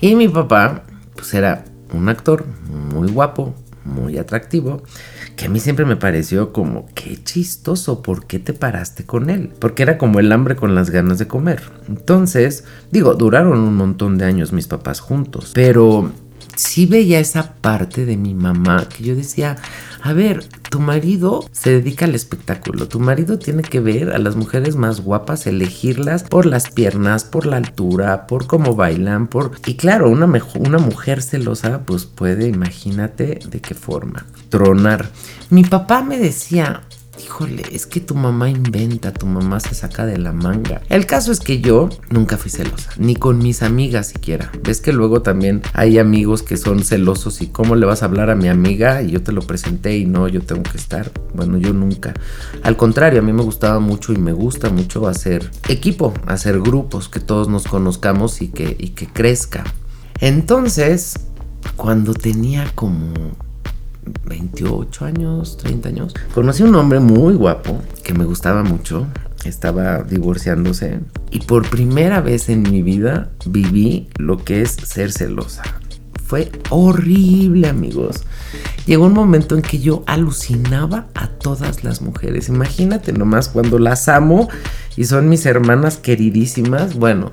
Y 0.01 0.15
mi 0.15 0.29
papá, 0.29 0.85
pues 1.15 1.33
era 1.35 1.65
un 1.93 2.09
actor 2.09 2.45
muy 2.69 3.09
guapo, 3.09 3.55
muy 3.85 4.19
atractivo, 4.19 4.83
que 5.37 5.47
a 5.47 5.49
mí 5.49 5.61
siempre 5.61 5.85
me 5.85 5.97
pareció 5.97 6.53
como, 6.53 6.87
qué 6.95 7.23
chistoso, 7.23 8.03
¿por 8.03 8.27
qué 8.27 8.39
te 8.39 8.53
paraste 8.53 9.05
con 9.05 9.31
él? 9.31 9.51
Porque 9.59 9.83
era 9.83 9.99
como 9.99 10.21
el 10.21 10.31
hambre 10.33 10.57
con 10.57 10.75
las 10.75 10.91
ganas 10.91 11.19
de 11.19 11.27
comer. 11.27 11.63
Entonces, 11.89 12.65
digo, 12.91 13.15
duraron 13.15 13.59
un 13.59 13.75
montón 13.75 14.19
de 14.19 14.27
años 14.27 14.53
mis 14.53 14.67
papás 14.67 15.01
juntos, 15.01 15.53
pero 15.55 16.13
sí 16.57 16.87
veía 16.87 17.19
esa 17.19 17.55
parte 17.55 18.05
de 18.05 18.17
mi 18.17 18.35
mamá 18.35 18.89
que 18.89 19.05
yo 19.05 19.17
decía, 19.17 19.57
a 20.03 20.13
ver, 20.13 20.45
tu 20.75 20.81
marido 20.81 21.49
se 21.53 21.71
dedica 21.71 22.05
al 22.05 22.17
espectáculo, 22.17 22.89
tu 22.89 22.99
marido 22.99 23.39
tiene 23.39 23.63
que 23.63 23.79
ver 23.79 24.11
a 24.11 24.19
las 24.19 24.35
mujeres 24.35 24.75
más 24.75 25.03
guapas, 25.03 25.47
elegirlas 25.47 26.25
por 26.25 26.47
las 26.47 26.69
piernas, 26.69 27.23
por 27.23 27.47
la 27.47 27.59
altura, 27.59 28.27
por 28.27 28.49
cómo 28.49 28.75
bailan, 28.75 29.29
por... 29.29 29.53
Y 29.67 29.77
claro, 29.77 30.11
una, 30.11 30.27
una 30.59 30.79
mujer 30.79 31.23
celosa 31.23 31.83
pues 31.85 32.07
puede, 32.07 32.49
imagínate 32.49 33.39
de 33.49 33.61
qué 33.61 33.77
forma, 33.77 34.27
tronar. 34.49 35.11
Mi 35.49 35.63
papá 35.63 36.03
me 36.03 36.19
decía, 36.19 36.83
híjole, 37.23 37.63
es 37.73 37.87
que 37.87 38.01
tu 38.01 38.15
mamá 38.15 38.49
inventa, 38.49 39.13
tu 39.13 39.27
mamá 39.27 39.61
se 39.61 39.75
saca 39.75 40.07
de 40.07 40.19
la 40.19 40.33
manga. 40.33 40.83
El 40.89 41.07
caso 41.07 41.33
es 41.33 41.41
que 41.41 41.61
yo 41.61 41.89
nunca 42.11 42.37
fui 42.37 42.51
celosa, 42.51 42.91
ni 42.99 43.17
con 43.17 43.39
mis 43.39 43.63
amigas 43.63 44.09
siquiera. 44.09 44.51
Ves 44.63 44.81
que 44.81 44.93
luego 44.93 45.23
también 45.23 45.63
hay 45.73 45.99
amigos 45.99 46.43
que 46.43 46.57
son 46.57 46.83
celosos 46.85 47.43
y 47.43 47.49
cómo 47.49 47.77
le 47.77 47.87
vas 47.87 48.03
a 48.03 48.07
hablar 48.07 48.31
a 48.31 48.35
mi 48.35 48.49
amiga 48.49 49.03
y 49.03 49.13
yo 49.13 49.23
te 49.23 49.33
lo 49.33 49.43
presenté 49.43 49.97
y 49.97 50.07
no, 50.07 50.29
yo 50.29 50.43
tengo 50.43 50.63
que 50.63 50.77
estar. 50.77 51.11
Bueno, 51.35 51.59
yo 51.59 51.73
nunca. 51.73 52.15
Al 52.63 52.77
contrario, 52.77 53.21
a 53.21 53.23
mí 53.23 53.33
me 53.33 53.43
gustaba 53.43 53.81
mucho 53.81 54.13
y 54.13 54.17
me 54.17 54.33
gusta 54.33 54.71
mucho 54.71 55.07
hacer 55.07 55.51
equipo, 55.69 56.15
hacer 56.27 56.61
grupos, 56.61 57.09
que 57.09 57.21
todos 57.21 57.49
nos 57.49 57.65
conozcamos 57.65 58.43
y 58.43 58.49
que, 58.49 58.77
y 58.79 58.91
que 58.91 59.07
crezca. 59.07 59.65
Entonces, 60.21 61.19
cuando 61.77 62.15
tenía 62.15 62.71
como 62.75 63.13
28 64.27 65.05
años, 65.05 65.57
30 65.59 65.89
años, 65.89 66.15
conocí 66.35 66.63
a 66.63 66.67
un 66.67 66.75
hombre 66.75 67.01
muy 67.01 67.35
guapo 67.35 67.81
que 68.03 68.15
me 68.15 68.25
gustaba 68.25 68.63
mucho. 68.63 69.07
Estaba 69.45 70.03
divorciándose 70.03 71.01
y 71.31 71.41
por 71.41 71.69
primera 71.69 72.23
vez 72.23 72.49
en 72.49 72.63
mi 72.63 72.83
vida 72.83 73.31
viví 73.45 74.09
lo 74.17 74.39
que 74.39 74.63
es 74.63 74.71
ser 74.71 75.13
celosa. 75.13 75.63
Fue 76.25 76.51
horrible, 76.71 77.69
amigos. 77.69 78.25
Llegó 78.87 79.07
un 79.07 79.13
momento 79.13 79.55
en 79.55 79.63
que 79.63 79.79
yo 79.79 80.03
alucinaba 80.07 81.09
a 81.15 81.29
todas 81.29 81.85
las 81.85 82.01
mujeres. 82.01 82.49
Imagínate 82.49 83.13
nomás 83.13 83.49
cuando 83.49 83.79
las 83.79 84.09
amo 84.09 84.49
y 84.97 85.05
son 85.05 85.29
mis 85.29 85.45
hermanas 85.45 85.99
queridísimas. 85.99 86.95
Bueno, 86.95 87.33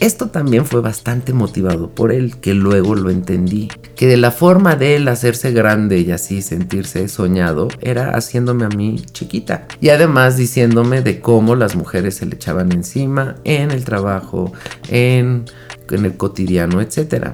esto 0.00 0.28
también 0.28 0.64
fue 0.64 0.80
bastante 0.80 1.34
motivado 1.34 1.90
por 1.90 2.10
él, 2.10 2.36
que 2.40 2.54
luego 2.54 2.94
lo 2.94 3.10
entendí, 3.10 3.68
que 3.96 4.06
de 4.06 4.16
la 4.16 4.30
forma 4.30 4.74
de 4.74 4.96
él 4.96 5.08
hacerse 5.08 5.52
grande 5.52 5.98
y 6.00 6.10
así 6.10 6.40
sentirse 6.40 7.06
soñado 7.08 7.68
era 7.82 8.12
haciéndome 8.16 8.64
a 8.64 8.70
mí 8.70 9.04
chiquita 9.12 9.66
y 9.78 9.90
además 9.90 10.38
diciéndome 10.38 11.02
de 11.02 11.20
cómo 11.20 11.54
las 11.54 11.76
mujeres 11.76 12.14
se 12.14 12.24
le 12.24 12.36
echaban 12.36 12.72
encima 12.72 13.36
en 13.44 13.70
el 13.72 13.84
trabajo, 13.84 14.52
en, 14.88 15.44
el 15.90 16.16
cotidiano, 16.16 16.80
etc. 16.80 17.32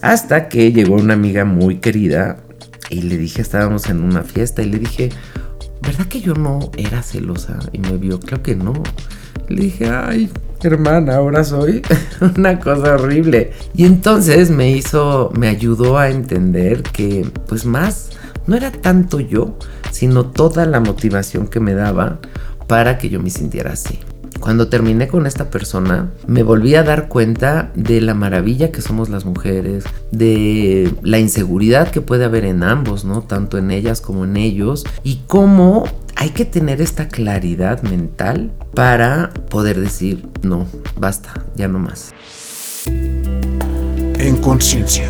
Hasta 0.00 0.48
que 0.48 0.72
llegó 0.72 0.94
una 0.94 1.14
amiga 1.14 1.44
muy 1.44 1.78
querida 1.78 2.36
y 2.90 3.02
le 3.02 3.16
dije, 3.16 3.42
estábamos 3.42 3.88
en 3.88 4.04
una 4.04 4.22
fiesta 4.22 4.62
y 4.62 4.66
le 4.66 4.78
dije, 4.78 5.08
¿verdad 5.82 6.06
que 6.06 6.20
yo 6.20 6.34
no 6.34 6.70
era 6.76 7.02
celosa? 7.02 7.58
Y 7.72 7.78
me 7.78 7.96
vio, 7.96 8.20
creo 8.20 8.40
que 8.40 8.54
no. 8.54 8.74
Le 9.48 9.62
dije, 9.62 9.88
ay, 9.90 10.30
hermana, 10.68 11.16
ahora 11.16 11.44
soy 11.44 11.82
una 12.36 12.58
cosa 12.58 12.94
horrible. 12.94 13.52
Y 13.74 13.84
entonces 13.84 14.50
me 14.50 14.70
hizo, 14.70 15.30
me 15.36 15.48
ayudó 15.48 15.98
a 15.98 16.10
entender 16.10 16.82
que, 16.82 17.26
pues 17.46 17.64
más, 17.64 18.10
no 18.46 18.56
era 18.56 18.70
tanto 18.70 19.20
yo, 19.20 19.58
sino 19.90 20.26
toda 20.26 20.66
la 20.66 20.80
motivación 20.80 21.46
que 21.46 21.60
me 21.60 21.74
daba 21.74 22.18
para 22.66 22.98
que 22.98 23.08
yo 23.08 23.20
me 23.20 23.30
sintiera 23.30 23.72
así. 23.72 24.00
Cuando 24.44 24.68
terminé 24.68 25.08
con 25.08 25.26
esta 25.26 25.48
persona, 25.48 26.10
me 26.26 26.42
volví 26.42 26.74
a 26.74 26.82
dar 26.82 27.08
cuenta 27.08 27.72
de 27.74 28.02
la 28.02 28.12
maravilla 28.12 28.70
que 28.70 28.82
somos 28.82 29.08
las 29.08 29.24
mujeres, 29.24 29.84
de 30.10 30.94
la 31.00 31.18
inseguridad 31.18 31.88
que 31.90 32.02
puede 32.02 32.26
haber 32.26 32.44
en 32.44 32.62
ambos, 32.62 33.06
¿no? 33.06 33.22
Tanto 33.22 33.56
en 33.56 33.70
ellas 33.70 34.02
como 34.02 34.26
en 34.26 34.36
ellos, 34.36 34.84
y 35.02 35.22
cómo 35.28 35.84
hay 36.14 36.28
que 36.28 36.44
tener 36.44 36.82
esta 36.82 37.08
claridad 37.08 37.80
mental 37.84 38.52
para 38.74 39.30
poder 39.48 39.80
decir, 39.80 40.28
no, 40.42 40.66
basta, 40.98 41.32
ya 41.56 41.66
no 41.66 41.78
más. 41.78 42.12
En 42.84 44.36
conciencia, 44.42 45.08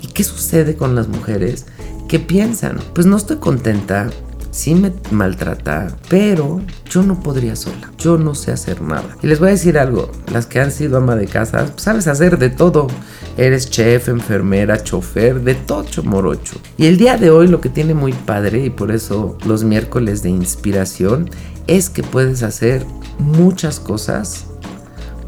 ¿y 0.00 0.06
qué 0.06 0.22
sucede 0.22 0.76
con 0.76 0.94
las 0.94 1.08
mujeres 1.08 1.66
que 2.06 2.20
piensan? 2.20 2.78
Pues 2.94 3.08
no 3.08 3.16
estoy 3.16 3.38
contenta, 3.38 4.10
sí 4.58 4.74
me 4.74 4.92
maltrata, 5.12 5.86
pero 6.08 6.60
yo 6.90 7.04
no 7.04 7.20
podría 7.20 7.54
sola. 7.54 7.92
Yo 7.96 8.18
no 8.18 8.34
sé 8.34 8.50
hacer 8.50 8.82
nada. 8.82 9.16
Y 9.22 9.28
les 9.28 9.38
voy 9.38 9.50
a 9.50 9.52
decir 9.52 9.78
algo, 9.78 10.10
las 10.32 10.46
que 10.46 10.58
han 10.58 10.72
sido 10.72 10.98
ama 10.98 11.14
de 11.14 11.28
casa, 11.28 11.72
sabes 11.76 12.08
hacer 12.08 12.38
de 12.38 12.50
todo. 12.50 12.88
Eres 13.36 13.70
chef, 13.70 14.08
enfermera, 14.08 14.82
chofer, 14.82 15.42
de 15.42 15.54
tocho 15.54 16.02
morocho. 16.02 16.60
Y 16.76 16.86
el 16.86 16.98
día 16.98 17.16
de 17.16 17.30
hoy 17.30 17.46
lo 17.46 17.60
que 17.60 17.68
tiene 17.68 17.94
muy 17.94 18.12
padre, 18.12 18.64
y 18.64 18.70
por 18.70 18.90
eso 18.90 19.38
los 19.46 19.62
miércoles 19.62 20.24
de 20.24 20.30
inspiración, 20.30 21.30
es 21.68 21.88
que 21.88 22.02
puedes 22.02 22.42
hacer 22.42 22.84
muchas 23.20 23.78
cosas 23.78 24.46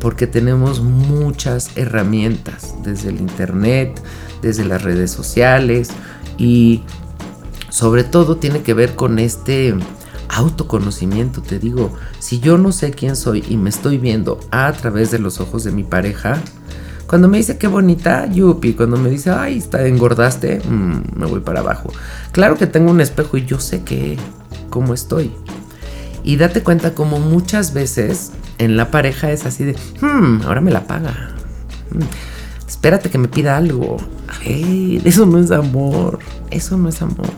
porque 0.01 0.27
tenemos 0.27 0.81
muchas 0.81 1.77
herramientas 1.77 2.75
desde 2.83 3.11
el 3.11 3.21
internet, 3.21 4.03
desde 4.43 4.64
las 4.64 4.83
redes 4.83 5.12
sociales 5.12 5.90
y 6.37 6.83
sobre 7.70 8.04
todo 8.04 8.37
tiene 8.37 8.62
que 8.62 8.74
ver 8.74 8.94
con 8.94 9.18
este 9.18 9.74
autoconocimiento, 10.28 11.42
te 11.42 11.59
digo, 11.59 11.92
si 12.18 12.38
yo 12.40 12.56
no 12.56 12.72
sé 12.72 12.92
quién 12.92 13.16
soy 13.16 13.44
y 13.48 13.56
me 13.56 13.70
estoy 13.70 13.98
viendo 13.98 14.38
a 14.50 14.72
través 14.72 15.11
de 15.11 15.18
los 15.18 15.40
ojos 15.40 15.64
de 15.64 15.72
mi 15.72 15.83
pareja, 15.83 16.40
cuando 17.06 17.26
me 17.26 17.38
dice 17.38 17.59
qué 17.59 17.66
bonita, 17.66 18.26
yupi, 18.26 18.74
cuando 18.74 18.96
me 18.96 19.11
dice, 19.11 19.30
ay, 19.30 19.59
está, 19.59 19.85
engordaste, 19.85 20.61
mm, 20.61 21.18
me 21.18 21.26
voy 21.26 21.40
para 21.40 21.59
abajo. 21.59 21.92
Claro 22.30 22.56
que 22.56 22.68
tengo 22.68 22.90
un 22.90 23.00
espejo 23.00 23.37
y 23.37 23.44
yo 23.44 23.59
sé 23.59 23.83
que, 23.83 24.16
cómo 24.68 24.94
estoy. 24.94 25.33
Y 26.22 26.37
date 26.37 26.62
cuenta 26.62 26.94
como 26.94 27.18
muchas 27.18 27.74
veces 27.74 28.30
en 28.59 28.76
la 28.76 28.92
pareja 28.92 29.33
es 29.33 29.44
así 29.44 29.64
de, 29.64 29.76
hmm, 30.00 30.42
ahora 30.44 30.61
me 30.61 30.70
la 30.70 30.87
paga. 30.87 31.35
Hmm, 31.90 32.04
espérate 32.68 33.11
que 33.11 33.18
me 33.18 33.26
pida 33.26 33.56
algo. 33.56 33.96
Eso 34.44 35.26
no 35.26 35.38
es 35.38 35.50
amor, 35.50 36.20
eso 36.52 36.76
no 36.76 36.88
es 36.88 37.02
amor. 37.02 37.30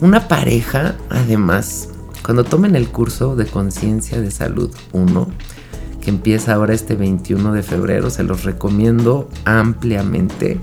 Una 0.00 0.28
pareja, 0.28 0.96
además, 1.10 1.90
cuando 2.24 2.44
tomen 2.44 2.74
el 2.74 2.88
curso 2.88 3.36
de 3.36 3.44
conciencia 3.44 4.18
de 4.18 4.30
salud 4.30 4.74
1, 4.92 5.28
que 6.00 6.08
empieza 6.08 6.54
ahora 6.54 6.72
este 6.72 6.94
21 6.94 7.52
de 7.52 7.62
febrero, 7.62 8.08
se 8.08 8.22
los 8.22 8.44
recomiendo 8.44 9.28
ampliamente. 9.44 10.58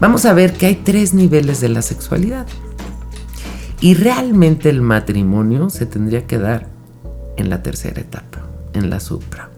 Vamos 0.00 0.24
a 0.24 0.32
ver 0.32 0.54
que 0.54 0.66
hay 0.66 0.74
tres 0.74 1.14
niveles 1.14 1.60
de 1.60 1.68
la 1.68 1.82
sexualidad. 1.82 2.46
Y 3.80 3.94
realmente 3.94 4.68
el 4.70 4.82
matrimonio 4.82 5.70
se 5.70 5.86
tendría 5.86 6.26
que 6.26 6.38
dar 6.38 6.68
en 7.36 7.50
la 7.50 7.62
tercera 7.62 8.00
etapa, 8.00 8.44
en 8.72 8.90
la 8.90 8.98
supra 8.98 9.50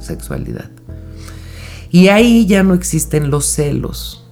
sexualidad. 0.00 0.70
Y 1.90 2.08
ahí 2.08 2.46
ya 2.46 2.64
no 2.64 2.74
existen 2.74 3.30
los 3.30 3.46
celos. 3.46 4.26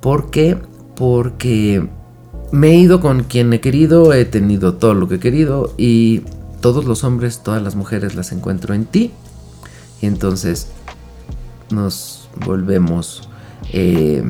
¿Por 0.00 0.30
qué? 0.30 0.58
Porque 0.94 1.88
me 2.52 2.68
he 2.68 2.74
ido 2.74 3.00
con 3.00 3.24
quien 3.24 3.52
he 3.52 3.60
querido, 3.60 4.12
he 4.12 4.24
tenido 4.24 4.74
todo 4.74 4.94
lo 4.94 5.08
que 5.08 5.16
he 5.16 5.20
querido 5.20 5.74
y 5.76 6.22
todos 6.60 6.84
los 6.84 7.02
hombres, 7.02 7.42
todas 7.42 7.62
las 7.62 7.74
mujeres 7.74 8.14
las 8.14 8.30
encuentro 8.30 8.74
en 8.74 8.84
ti. 8.84 9.12
Y 10.00 10.06
entonces 10.06 10.68
nos 11.70 12.28
volvemos, 12.44 13.28
eh, 13.72 14.22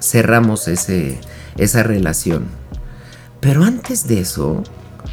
cerramos 0.00 0.68
esa 0.68 1.82
relación. 1.82 2.44
Pero 3.40 3.64
antes 3.64 4.06
de 4.06 4.20
eso, 4.20 4.62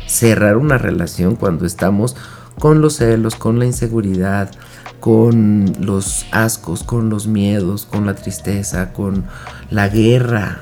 cerrar 0.05 0.57
una 0.57 0.77
relación 0.77 1.35
cuando 1.35 1.65
estamos 1.65 2.15
con 2.59 2.81
los 2.81 2.97
celos, 2.97 3.35
con 3.35 3.59
la 3.59 3.65
inseguridad, 3.65 4.51
con 4.99 5.73
los 5.79 6.25
ascos, 6.31 6.83
con 6.83 7.09
los 7.09 7.27
miedos, 7.27 7.85
con 7.85 8.05
la 8.05 8.15
tristeza, 8.15 8.91
con 8.93 9.25
la 9.69 9.87
guerra. 9.87 10.61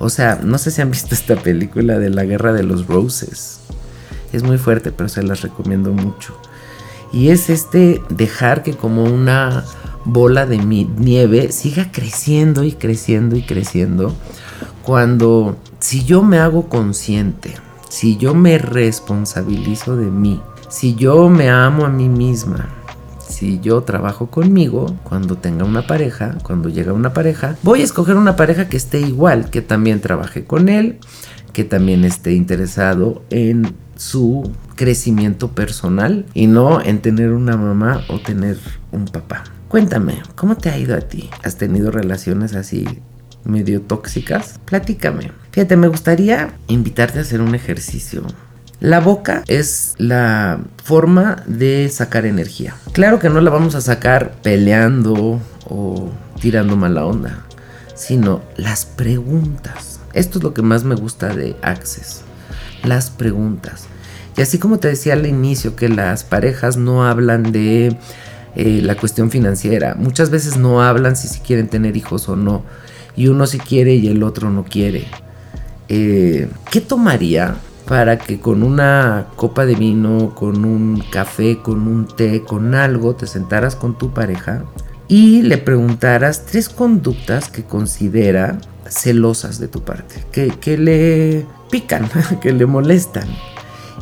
O 0.00 0.08
sea, 0.08 0.40
no 0.42 0.56
sé 0.56 0.70
si 0.70 0.80
han 0.80 0.90
visto 0.90 1.14
esta 1.14 1.36
película 1.36 1.98
de 1.98 2.08
la 2.08 2.24
guerra 2.24 2.54
de 2.54 2.62
los 2.62 2.86
roses. 2.86 3.60
Es 4.32 4.42
muy 4.42 4.56
fuerte, 4.56 4.92
pero 4.92 5.10
se 5.10 5.22
las 5.22 5.42
recomiendo 5.42 5.92
mucho. 5.92 6.34
Y 7.12 7.28
es 7.28 7.50
este 7.50 8.02
dejar 8.08 8.62
que 8.62 8.72
como 8.72 9.04
una 9.04 9.62
bola 10.06 10.46
de 10.46 10.56
nieve 10.56 11.52
siga 11.52 11.92
creciendo 11.92 12.64
y 12.64 12.72
creciendo 12.72 13.36
y 13.36 13.42
creciendo. 13.42 14.14
Cuando 14.82 15.58
si 15.80 16.02
yo 16.04 16.22
me 16.22 16.38
hago 16.38 16.70
consciente, 16.70 17.54
si 17.90 18.16
yo 18.16 18.34
me 18.34 18.56
responsabilizo 18.56 19.96
de 19.96 20.06
mí, 20.06 20.40
si 20.70 20.94
yo 20.94 21.28
me 21.28 21.50
amo 21.50 21.84
a 21.84 21.90
mí 21.90 22.08
misma, 22.08 22.70
si 23.40 23.58
yo 23.58 23.80
trabajo 23.84 24.26
conmigo, 24.26 24.94
cuando 25.02 25.36
tenga 25.36 25.64
una 25.64 25.86
pareja, 25.86 26.36
cuando 26.42 26.68
llega 26.68 26.92
una 26.92 27.14
pareja, 27.14 27.56
voy 27.62 27.80
a 27.80 27.84
escoger 27.84 28.16
una 28.16 28.36
pareja 28.36 28.68
que 28.68 28.76
esté 28.76 29.00
igual, 29.00 29.48
que 29.48 29.62
también 29.62 30.02
trabaje 30.02 30.44
con 30.44 30.68
él, 30.68 30.98
que 31.54 31.64
también 31.64 32.04
esté 32.04 32.34
interesado 32.34 33.22
en 33.30 33.74
su 33.96 34.52
crecimiento 34.76 35.52
personal 35.52 36.26
y 36.34 36.48
no 36.48 36.82
en 36.82 37.00
tener 37.00 37.32
una 37.32 37.56
mamá 37.56 38.02
o 38.10 38.20
tener 38.20 38.58
un 38.92 39.06
papá. 39.06 39.44
Cuéntame, 39.68 40.20
¿cómo 40.34 40.58
te 40.58 40.68
ha 40.68 40.76
ido 40.76 40.94
a 40.94 41.00
ti? 41.00 41.30
¿Has 41.42 41.56
tenido 41.56 41.90
relaciones 41.90 42.54
así 42.54 42.84
medio 43.44 43.80
tóxicas? 43.80 44.60
Platícame. 44.66 45.32
Fíjate, 45.50 45.78
me 45.78 45.88
gustaría 45.88 46.58
invitarte 46.66 47.20
a 47.20 47.22
hacer 47.22 47.40
un 47.40 47.54
ejercicio 47.54 48.22
la 48.80 49.00
boca 49.00 49.44
es 49.46 49.94
la 49.98 50.60
forma 50.82 51.42
de 51.46 51.90
sacar 51.90 52.24
energía. 52.24 52.74
Claro 52.92 53.18
que 53.18 53.28
no 53.28 53.42
la 53.42 53.50
vamos 53.50 53.74
a 53.74 53.82
sacar 53.82 54.32
peleando 54.42 55.38
o 55.68 56.10
tirando 56.40 56.76
mala 56.76 57.04
onda, 57.04 57.44
sino 57.94 58.40
las 58.56 58.86
preguntas. 58.86 60.00
Esto 60.14 60.38
es 60.38 60.44
lo 60.44 60.54
que 60.54 60.62
más 60.62 60.84
me 60.84 60.94
gusta 60.94 61.28
de 61.28 61.56
Access. 61.60 62.22
Las 62.82 63.10
preguntas. 63.10 63.84
Y 64.36 64.40
así 64.40 64.58
como 64.58 64.78
te 64.78 64.88
decía 64.88 65.12
al 65.12 65.26
inicio 65.26 65.76
que 65.76 65.90
las 65.90 66.24
parejas 66.24 66.78
no 66.78 67.04
hablan 67.04 67.52
de 67.52 67.98
eh, 68.56 68.80
la 68.82 68.96
cuestión 68.96 69.30
financiera, 69.30 69.94
muchas 69.94 70.30
veces 70.30 70.56
no 70.56 70.82
hablan 70.82 71.16
si, 71.16 71.28
si 71.28 71.40
quieren 71.40 71.68
tener 71.68 71.98
hijos 71.98 72.30
o 72.30 72.36
no. 72.36 72.64
Y 73.14 73.28
uno 73.28 73.46
sí 73.46 73.58
quiere 73.58 73.94
y 73.96 74.08
el 74.08 74.22
otro 74.22 74.50
no 74.50 74.64
quiere. 74.64 75.06
Eh, 75.88 76.48
¿Qué 76.70 76.80
tomaría 76.80 77.56
para 77.90 78.18
que 78.18 78.38
con 78.38 78.62
una 78.62 79.26
copa 79.34 79.66
de 79.66 79.74
vino, 79.74 80.32
con 80.36 80.64
un 80.64 81.02
café, 81.10 81.58
con 81.58 81.88
un 81.88 82.06
té, 82.06 82.44
con 82.44 82.76
algo, 82.76 83.16
te 83.16 83.26
sentaras 83.26 83.74
con 83.74 83.98
tu 83.98 84.14
pareja 84.14 84.62
y 85.08 85.42
le 85.42 85.58
preguntaras 85.58 86.46
tres 86.46 86.68
conductas 86.68 87.48
que 87.48 87.64
considera 87.64 88.58
celosas 88.88 89.58
de 89.58 89.66
tu 89.66 89.82
parte, 89.82 90.24
que, 90.30 90.50
que 90.50 90.78
le 90.78 91.46
pican, 91.68 92.08
que 92.40 92.52
le 92.52 92.64
molestan. 92.64 93.26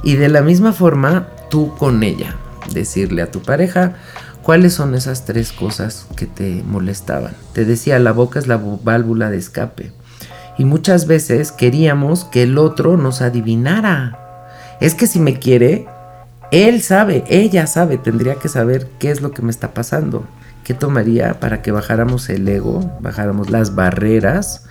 Y 0.03 0.17
de 0.17 0.29
la 0.29 0.43
misma 0.43 0.75
forma, 0.75 1.29
tú 1.49 1.75
con 1.79 2.03
ella, 2.03 2.37
decirle 2.75 3.23
a 3.23 3.31
tu 3.31 3.41
pareja, 3.41 3.95
¿Cuáles 4.43 4.73
son 4.73 4.95
esas 4.95 5.27
tres 5.27 5.53
cosas 5.53 6.07
que 6.17 6.25
te 6.25 6.63
molestaban? 6.67 7.35
Te 7.53 7.67
decía, 7.67 7.99
la 7.99 8.13
boca 8.13 8.39
es 8.39 8.47
la 8.47 8.57
válvula 8.57 9.29
de 9.29 9.37
escape. 9.37 9.93
Y 10.59 10.65
muchas 10.65 11.07
veces 11.07 11.53
queríamos 11.53 12.25
que 12.25 12.43
el 12.43 12.59
otro 12.59 12.97
nos 12.97 13.23
adivinara. 13.23 14.19
Es 14.81 14.95
que 14.95 15.07
si 15.07 15.21
me 15.21 15.39
quiere, 15.39 15.87
él 16.51 16.83
sabe, 16.83 17.25
ella 17.29 17.67
sabe, 17.67 17.97
tendría 17.97 18.35
que 18.35 18.49
saber 18.49 18.89
qué 18.99 19.11
es 19.11 19.21
lo 19.21 19.31
que 19.31 19.43
me 19.43 19.51
está 19.51 19.73
pasando. 19.73 20.25
¿Qué 20.65 20.75
tomaría 20.75 21.41
para 21.41 21.63
que 21.63 21.73
bajáramos 21.73 22.29
el 22.29 22.47
ego, 22.47 22.99
bajáramos 23.01 23.49
las 23.49 23.75
barreras, 23.75 24.65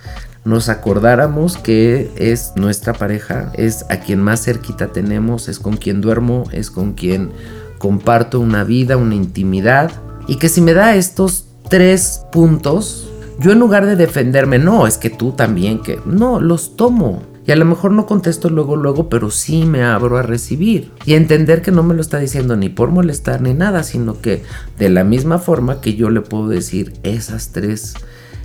nos 0.44 0.68
acordáramos 0.68 1.56
que 1.56 2.10
es 2.16 2.52
nuestra 2.56 2.92
pareja, 2.92 3.50
es 3.54 3.84
a 3.90 3.98
quien 3.98 4.22
más 4.22 4.44
cerquita 4.44 4.88
tenemos, 4.88 5.48
es 5.48 5.58
con 5.58 5.76
quien 5.76 6.00
duermo, 6.00 6.44
es 6.52 6.70
con 6.70 6.94
quien 6.94 7.32
comparto 7.78 8.40
una 8.40 8.64
vida, 8.64 8.96
una 8.96 9.14
intimidad, 9.14 9.90
y 10.26 10.36
que 10.36 10.48
si 10.48 10.60
me 10.60 10.72
da 10.72 10.94
estos 10.94 11.46
tres 11.68 12.22
puntos, 12.32 13.10
yo 13.38 13.52
en 13.52 13.60
lugar 13.60 13.86
de 13.86 13.94
defenderme, 13.94 14.58
no, 14.58 14.86
es 14.88 14.98
que 14.98 15.10
tú 15.10 15.32
también, 15.32 15.80
que 15.80 16.00
no, 16.04 16.40
los 16.40 16.74
tomo. 16.74 17.22
Y 17.46 17.52
a 17.52 17.56
lo 17.56 17.64
mejor 17.64 17.92
no 17.92 18.04
contesto 18.04 18.50
luego, 18.50 18.76
luego, 18.76 19.08
pero 19.08 19.30
sí 19.30 19.64
me 19.64 19.84
abro 19.84 20.18
a 20.18 20.22
recibir. 20.22 20.90
Y 21.06 21.14
entender 21.14 21.62
que 21.62 21.70
no 21.70 21.84
me 21.84 21.94
lo 21.94 22.00
está 22.00 22.18
diciendo 22.18 22.56
ni 22.56 22.68
por 22.68 22.90
molestar 22.90 23.40
ni 23.40 23.54
nada, 23.54 23.84
sino 23.84 24.20
que 24.20 24.42
de 24.78 24.88
la 24.88 25.04
misma 25.04 25.38
forma 25.38 25.80
que 25.80 25.94
yo 25.94 26.10
le 26.10 26.20
puedo 26.20 26.48
decir 26.48 26.94
esas 27.04 27.52
tres 27.52 27.94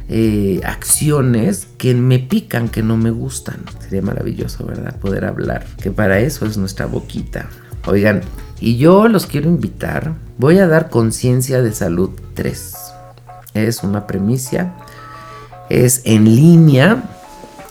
eh, 0.10 0.62
acciones 0.64 1.68
que 1.78 1.96
me 1.96 2.20
pican, 2.20 2.70
que 2.70 2.84
no 2.84 2.96
me 2.96 3.10
gustan. 3.10 3.58
Sería 3.80 4.04
maravilloso, 4.04 4.64
¿verdad? 4.66 4.98
Poder 5.00 5.26
hablar. 5.26 5.66
Que 5.82 5.90
para 5.90 6.20
eso 6.20 6.46
es 6.46 6.58
nuestra 6.58 6.86
boquita. 6.86 7.50
Oigan, 7.88 8.22
y 8.62 8.78
yo 8.78 9.08
los 9.08 9.26
quiero 9.26 9.50
invitar. 9.50 10.14
Voy 10.38 10.60
a 10.60 10.68
dar 10.68 10.90
conciencia 10.90 11.64
de 11.64 11.74
salud 11.74 12.12
3 12.36 12.93
es 13.54 13.84
una 13.84 14.08
premicia, 14.08 14.74
es 15.70 16.02
en 16.06 16.36
línea 16.36 17.04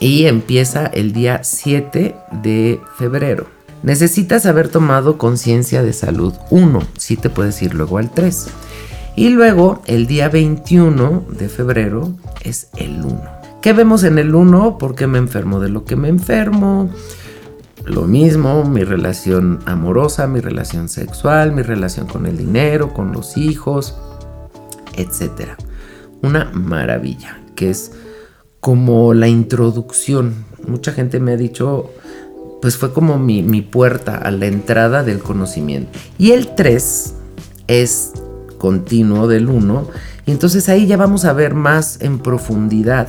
y 0.01 0.27
empieza 0.27 0.87
el 0.87 1.13
día 1.13 1.45
7 1.45 2.17
de 2.43 2.81
febrero. 2.97 3.47
Necesitas 3.83 4.47
haber 4.47 4.69
tomado 4.69 5.19
conciencia 5.19 5.83
de 5.83 5.93
salud 5.93 6.35
1, 6.51 6.81
si 6.99 7.17
te 7.17 7.31
puedes 7.31 7.61
ir 7.63 7.75
luego 7.75 7.99
al 7.99 8.11
3. 8.11 8.49
Y 9.15 9.29
luego 9.29 9.83
el 9.87 10.07
día 10.07 10.29
21 10.29 11.25
de 11.39 11.49
febrero 11.49 12.13
es 12.43 12.69
el 12.77 13.05
1. 13.05 13.23
¿Qué 13.61 13.73
vemos 13.73 14.05
en 14.05 14.19
el 14.19 14.35
1? 14.35 14.79
¿Por 14.79 14.95
qué 14.95 15.07
me 15.07 15.19
enfermo 15.19 15.61
de 15.61 15.69
lo 15.69 15.85
que 15.85 15.97
me 15.97 16.09
enfermo? 16.09 16.91
Lo 17.85 18.03
mismo, 18.03 18.65
mi 18.65 18.85
relación 18.85 19.61
amorosa, 19.67 20.27
mi 20.29 20.41
relación 20.41 20.89
sexual, 20.89 21.53
mi 21.53 21.63
relación 21.63 22.07
con 22.07 22.27
el 22.27 22.39
dinero, 22.39 22.95
con 22.95 23.13
los 23.13 23.37
hijos, 23.37 23.97
etcétera 24.97 25.57
una 26.23 26.51
maravilla, 26.53 27.39
que 27.55 27.71
es 27.71 27.93
como 28.61 29.13
la 29.13 29.29
introducción. 29.29 30.45
Mucha 30.67 30.93
gente 30.93 31.19
me 31.21 31.33
ha 31.33 31.37
dicho, 31.37 31.91
pues 32.61 32.77
fue 32.77 32.93
como 32.93 33.19
mi, 33.19 33.43
puerta 33.63 34.17
a 34.17 34.31
la 34.31 34.47
entrada 34.47 35.03
del 35.03 35.19
conocimiento. 35.19 35.99
Y 36.17 36.31
el 36.31 36.55
3 36.55 37.15
es 37.67 38.13
continuo 38.59 39.27
del 39.27 39.49
1, 39.49 39.89
y 40.27 40.31
entonces 40.31 40.69
ahí 40.69 40.87
ya 40.87 40.97
vamos 40.97 41.25
a 41.25 41.33
ver 41.33 41.55
más 41.55 42.01
en 42.01 42.21
profundidad. 42.21 43.09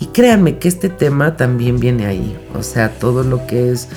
Y 0.00 0.06
créanme 0.06 0.58
que 0.58 0.68
este 0.68 0.88
tema 0.88 1.36
también 1.36 1.78
viene 1.78 2.06
ahí, 2.06 2.36
o 2.54 2.62
sea, 2.62 2.98
todo 2.98 3.22
lo 3.22 3.46
que 3.46 3.70
es 3.70 3.88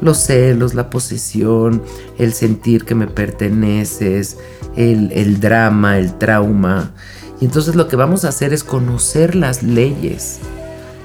los 0.00 0.18
celos, 0.18 0.74
la 0.74 0.90
posesión, 0.90 1.82
el 2.18 2.32
sentir 2.32 2.84
que 2.84 2.94
me 2.94 3.06
perteneces, 3.06 4.38
el, 4.76 5.10
el 5.12 5.40
drama, 5.40 5.98
el 5.98 6.14
trauma. 6.18 6.92
Y 7.40 7.44
entonces 7.44 7.74
lo 7.74 7.88
que 7.88 7.96
vamos 7.96 8.24
a 8.24 8.28
hacer 8.28 8.52
es 8.52 8.64
conocer 8.64 9.34
las 9.34 9.62
leyes, 9.62 10.40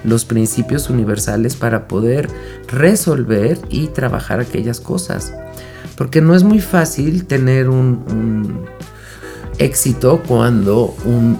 los 0.04 0.26
principios 0.26 0.90
universales 0.90 1.56
para 1.56 1.88
poder 1.88 2.28
resolver 2.68 3.60
y 3.70 3.88
trabajar 3.88 4.40
aquellas 4.40 4.80
cosas. 4.80 5.34
Porque 5.96 6.22
no 6.22 6.36
es 6.36 6.44
muy 6.44 6.60
fácil 6.60 7.26
tener 7.26 7.70
un, 7.70 8.66
éxito 9.60 10.24
cuando 10.28 10.96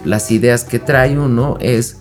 las 0.06 0.30
ideas 0.30 0.64
que 0.64 0.78
trae 0.78 1.18
uno 1.18 1.58
es 1.60 1.98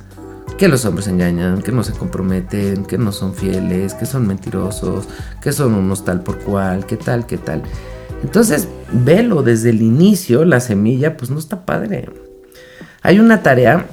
que 0.59 0.69
los 0.69 0.85
hombres 0.85 1.09
engañan, 1.09 1.63
que 1.63 1.73
no 1.73 1.83
se 1.83 1.93
comprometen, 1.93 2.85
que 2.85 2.99
no 2.99 3.13
son 3.13 3.35
fieles, 3.35 3.95
que 3.95 4.05
son 4.05 4.27
mentirosos, 4.27 5.09
que 5.41 5.53
son 5.53 5.75
unos 5.75 6.05
tal 6.05 6.23
por 6.23 6.39
cual, 6.41 6.85
que 6.85 6.99
tal, 6.99 7.27
que 7.27 7.39
tal. 7.39 7.63
Entonces, 8.23 8.69
velo 8.93 9.43
desde 9.43 9.71
el 9.71 9.81
inicio, 9.81 10.45
la 10.45 10.61
semilla, 10.61 11.17
pues 11.17 11.31
no 11.31 11.39
está 11.39 11.65
padre. 11.65 12.11
Hay 13.05 13.19
una 13.19 13.43
tarea, 13.43 13.89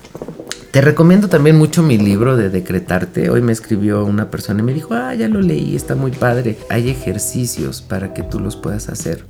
te 0.69 0.81
recomiendo 0.81 1.29
también 1.29 1.57
mucho 1.57 1.81
mi 1.81 1.97
libro 1.97 2.37
de 2.37 2.51
Decretarte. 2.51 3.31
Hoy 3.31 3.41
me 3.41 3.51
escribió 3.51 4.05
una 4.05 4.29
persona 4.29 4.59
y 4.59 4.63
me 4.63 4.73
dijo, 4.73 4.93
ah, 4.93 5.15
ya 5.15 5.27
lo 5.27 5.41
leí, 5.41 5.75
está 5.75 5.95
muy 5.95 6.11
padre. 6.11 6.59
Hay 6.69 6.91
ejercicios 6.91 7.81
para 7.81 8.13
que 8.13 8.21
tú 8.21 8.39
los 8.39 8.55
puedas 8.55 8.87
hacer. 8.87 9.25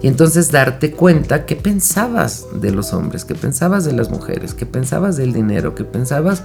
Y 0.00 0.06
entonces 0.06 0.52
darte 0.52 0.92
cuenta 0.92 1.44
qué 1.44 1.56
pensabas 1.56 2.46
de 2.54 2.70
los 2.70 2.92
hombres, 2.92 3.24
qué 3.24 3.34
pensabas 3.34 3.84
de 3.84 3.94
las 3.94 4.10
mujeres, 4.10 4.54
qué 4.54 4.64
pensabas 4.64 5.16
del 5.16 5.32
dinero, 5.32 5.74
qué 5.74 5.82
pensabas 5.82 6.44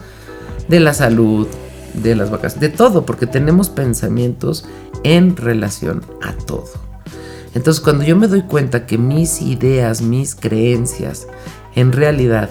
de 0.68 0.80
la 0.80 0.96
salud, 0.96 1.48
de 1.94 2.16
las 2.16 2.32
vacaciones, 2.32 2.72
de 2.72 2.76
todo, 2.76 3.06
porque 3.06 3.28
tenemos 3.28 3.70
pensamientos 3.70 4.66
en 5.04 5.38
relación 5.38 6.02
a 6.24 6.34
todo. 6.34 6.66
Entonces 7.54 7.82
cuando 7.82 8.04
yo 8.04 8.16
me 8.18 8.28
doy 8.28 8.42
cuenta 8.42 8.88
que 8.88 8.98
mis 8.98 9.42
ideas, 9.42 10.02
mis 10.02 10.36
creencias, 10.36 11.28
en 11.76 11.92
realidad 11.92 12.50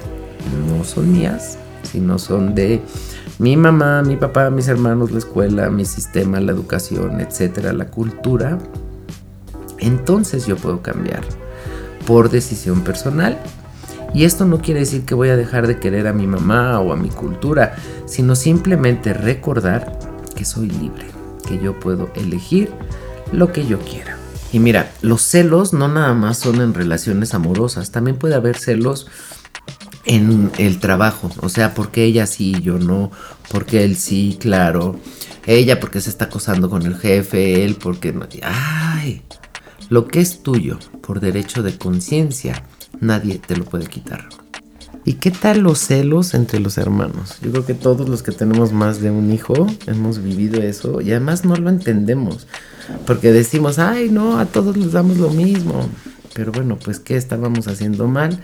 no 0.68 0.84
son 0.84 1.12
mías, 1.12 1.58
sino 1.82 2.18
son 2.18 2.54
de 2.54 2.82
mi 3.38 3.56
mamá, 3.56 4.02
mi 4.02 4.16
papá, 4.16 4.50
mis 4.50 4.68
hermanos, 4.68 5.10
la 5.10 5.18
escuela, 5.18 5.70
mi 5.70 5.84
sistema, 5.84 6.40
la 6.40 6.52
educación, 6.52 7.20
etcétera, 7.20 7.72
la 7.72 7.86
cultura, 7.86 8.58
entonces 9.78 10.46
yo 10.46 10.56
puedo 10.56 10.82
cambiar 10.82 11.22
por 12.06 12.30
decisión 12.30 12.82
personal. 12.82 13.38
Y 14.12 14.24
esto 14.24 14.44
no 14.44 14.60
quiere 14.60 14.80
decir 14.80 15.04
que 15.04 15.14
voy 15.14 15.28
a 15.28 15.36
dejar 15.36 15.66
de 15.66 15.78
querer 15.78 16.06
a 16.06 16.12
mi 16.12 16.26
mamá 16.26 16.78
o 16.78 16.92
a 16.92 16.96
mi 16.96 17.08
cultura, 17.08 17.74
sino 18.06 18.36
simplemente 18.36 19.12
recordar 19.12 19.98
que 20.36 20.44
soy 20.44 20.70
libre, 20.70 21.06
que 21.48 21.58
yo 21.58 21.78
puedo 21.80 22.08
elegir 22.14 22.70
lo 23.32 23.52
que 23.52 23.66
yo 23.66 23.80
quiera. 23.80 24.13
Y 24.54 24.60
mira, 24.60 24.92
los 25.02 25.20
celos 25.20 25.72
no 25.72 25.88
nada 25.88 26.14
más 26.14 26.38
son 26.38 26.60
en 26.60 26.74
relaciones 26.74 27.34
amorosas, 27.34 27.90
también 27.90 28.18
puede 28.18 28.36
haber 28.36 28.56
celos 28.56 29.08
en 30.04 30.52
el 30.58 30.78
trabajo, 30.78 31.28
o 31.40 31.48
sea, 31.48 31.74
porque 31.74 32.04
ella 32.04 32.24
sí, 32.26 32.62
yo 32.62 32.78
no, 32.78 33.10
porque 33.50 33.82
él 33.82 33.96
sí, 33.96 34.38
claro, 34.38 34.94
ella 35.44 35.80
porque 35.80 36.00
se 36.00 36.08
está 36.08 36.26
acosando 36.26 36.70
con 36.70 36.82
el 36.82 36.96
jefe, 36.96 37.64
él 37.64 37.74
porque 37.74 38.12
no, 38.12 38.28
ay, 38.44 39.22
lo 39.88 40.06
que 40.06 40.20
es 40.20 40.44
tuyo 40.44 40.78
por 41.04 41.18
derecho 41.18 41.64
de 41.64 41.76
conciencia, 41.76 42.62
nadie 43.00 43.40
te 43.44 43.56
lo 43.56 43.64
puede 43.64 43.88
quitar. 43.88 44.28
¿Y 45.04 45.14
qué 45.14 45.32
tal 45.32 45.62
los 45.62 45.80
celos 45.80 46.32
entre 46.32 46.60
los 46.60 46.78
hermanos? 46.78 47.38
Yo 47.42 47.50
creo 47.50 47.66
que 47.66 47.74
todos 47.74 48.08
los 48.08 48.22
que 48.22 48.30
tenemos 48.30 48.72
más 48.72 49.00
de 49.00 49.10
un 49.10 49.32
hijo 49.32 49.66
hemos 49.88 50.22
vivido 50.22 50.62
eso 50.62 51.00
y 51.00 51.10
además 51.10 51.44
no 51.44 51.56
lo 51.56 51.70
entendemos. 51.70 52.46
Porque 53.06 53.32
decimos, 53.32 53.78
ay, 53.78 54.10
no, 54.10 54.38
a 54.38 54.46
todos 54.46 54.76
les 54.76 54.92
damos 54.92 55.18
lo 55.18 55.30
mismo. 55.30 55.88
Pero 56.34 56.52
bueno, 56.52 56.78
pues 56.82 56.98
¿qué 56.98 57.16
estábamos 57.16 57.68
haciendo 57.68 58.08
mal? 58.08 58.40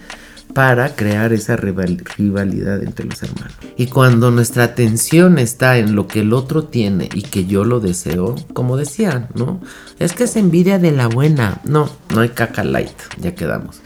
para 0.52 0.94
crear 0.94 1.32
esa 1.32 1.56
rivalidad 1.56 2.82
entre 2.82 3.06
los 3.06 3.22
hermanos. 3.22 3.54
Y 3.76 3.86
cuando 3.86 4.30
nuestra 4.30 4.64
atención 4.64 5.38
está 5.38 5.78
en 5.78 5.94
lo 5.94 6.06
que 6.06 6.20
el 6.20 6.32
otro 6.32 6.64
tiene 6.64 7.08
y 7.14 7.22
que 7.22 7.46
yo 7.46 7.64
lo 7.64 7.80
deseo, 7.80 8.34
como 8.52 8.76
decían, 8.76 9.28
¿no? 9.34 9.60
Es 9.98 10.12
que 10.12 10.24
es 10.24 10.36
envidia 10.36 10.78
de 10.78 10.92
la 10.92 11.06
buena. 11.06 11.60
No, 11.64 11.88
no 12.14 12.20
hay 12.20 12.30
caca 12.30 12.64
light, 12.64 12.96
ya 13.20 13.34
quedamos. 13.34 13.80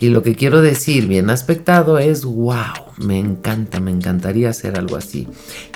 Y 0.00 0.08
lo 0.08 0.22
que 0.22 0.34
quiero 0.34 0.60
decir 0.60 1.06
bien 1.06 1.30
aspectado 1.30 1.98
es, 1.98 2.24
wow, 2.24 2.92
me 2.98 3.18
encanta, 3.18 3.80
me 3.80 3.90
encantaría 3.90 4.50
hacer 4.50 4.78
algo 4.78 4.96
así. 4.96 5.28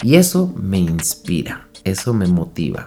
Y 0.02 0.16
eso 0.16 0.52
me 0.60 0.78
inspira, 0.78 1.68
eso 1.84 2.12
me 2.12 2.26
motiva. 2.26 2.86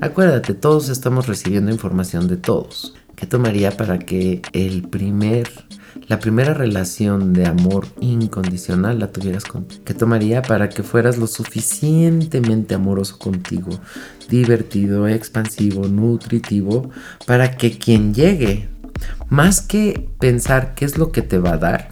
Acuérdate, 0.00 0.54
todos 0.54 0.88
estamos 0.88 1.28
recibiendo 1.28 1.70
información 1.70 2.26
de 2.26 2.36
todos. 2.36 2.94
¿Qué 3.14 3.26
tomaría 3.26 3.70
para 3.70 4.00
que 4.00 4.42
el 4.52 4.82
primer 4.88 5.48
la 6.08 6.18
primera 6.18 6.52
relación 6.52 7.32
de 7.32 7.46
amor 7.46 7.86
incondicional 8.00 8.98
la 8.98 9.12
tuvieras 9.12 9.44
con 9.44 9.66
¿Qué 9.66 9.94
tomaría 9.94 10.42
para 10.42 10.68
que 10.68 10.82
fueras 10.82 11.16
lo 11.16 11.28
suficientemente 11.28 12.74
amoroso 12.74 13.18
contigo, 13.18 13.70
divertido, 14.28 15.06
expansivo, 15.06 15.86
nutritivo, 15.86 16.90
para 17.26 17.56
que 17.56 17.78
quien 17.78 18.12
llegue, 18.12 18.68
más 19.28 19.60
que 19.60 20.10
pensar 20.18 20.74
qué 20.74 20.84
es 20.84 20.98
lo 20.98 21.12
que 21.12 21.22
te 21.22 21.38
va 21.38 21.52
a 21.52 21.58
dar, 21.58 21.90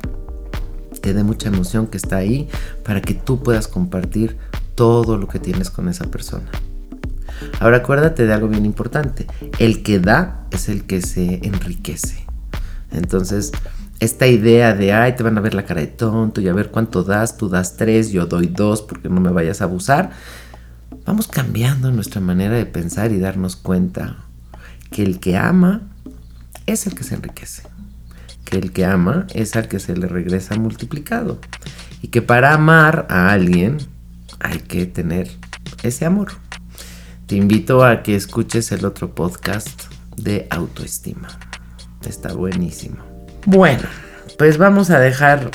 te 1.00 1.14
dé 1.14 1.22
mucha 1.22 1.48
emoción 1.48 1.86
que 1.86 1.96
está 1.96 2.16
ahí 2.16 2.48
para 2.84 3.00
que 3.00 3.14
tú 3.14 3.42
puedas 3.42 3.68
compartir 3.68 4.36
todo 4.74 5.16
lo 5.16 5.28
que 5.28 5.38
tienes 5.38 5.70
con 5.70 5.88
esa 5.88 6.06
persona. 6.06 6.50
Ahora 7.60 7.78
acuérdate 7.78 8.26
de 8.26 8.32
algo 8.32 8.48
bien 8.48 8.66
importante. 8.66 9.26
El 9.58 9.82
que 9.82 9.98
da 9.98 10.46
es 10.50 10.68
el 10.68 10.84
que 10.84 11.00
se 11.02 11.46
enriquece. 11.46 12.24
Entonces, 12.90 13.52
esta 14.00 14.26
idea 14.26 14.74
de, 14.74 14.92
ay, 14.92 15.14
te 15.14 15.22
van 15.22 15.38
a 15.38 15.40
ver 15.40 15.54
la 15.54 15.64
cara 15.64 15.80
de 15.80 15.86
tonto 15.86 16.40
y 16.40 16.48
a 16.48 16.52
ver 16.52 16.70
cuánto 16.70 17.04
das, 17.04 17.36
tú 17.36 17.48
das 17.48 17.76
tres, 17.76 18.10
yo 18.10 18.26
doy 18.26 18.48
dos 18.48 18.82
porque 18.82 19.08
no 19.08 19.20
me 19.20 19.30
vayas 19.30 19.60
a 19.60 19.64
abusar. 19.64 20.10
Vamos 21.06 21.28
cambiando 21.28 21.90
nuestra 21.90 22.20
manera 22.20 22.56
de 22.56 22.66
pensar 22.66 23.12
y 23.12 23.18
darnos 23.18 23.56
cuenta 23.56 24.16
que 24.90 25.02
el 25.02 25.20
que 25.20 25.36
ama 25.36 25.82
es 26.66 26.86
el 26.86 26.94
que 26.94 27.04
se 27.04 27.14
enriquece, 27.14 27.62
que 28.44 28.58
el 28.58 28.72
que 28.72 28.84
ama 28.84 29.26
es 29.34 29.56
al 29.56 29.68
que 29.68 29.78
se 29.78 29.96
le 29.96 30.06
regresa 30.06 30.56
multiplicado 30.56 31.38
y 32.02 32.08
que 32.08 32.22
para 32.22 32.52
amar 32.54 33.06
a 33.08 33.30
alguien 33.30 33.78
hay 34.40 34.58
que 34.58 34.86
tener 34.86 35.30
ese 35.82 36.04
amor. 36.04 36.32
Te 37.32 37.38
invito 37.38 37.82
a 37.82 38.02
que 38.02 38.14
escuches 38.14 38.72
el 38.72 38.84
otro 38.84 39.14
podcast 39.14 39.84
de 40.18 40.46
autoestima. 40.50 41.28
Está 42.06 42.34
buenísimo. 42.34 42.98
Bueno, 43.46 43.84
pues 44.36 44.58
vamos 44.58 44.90
a 44.90 44.98
dejar 44.98 45.50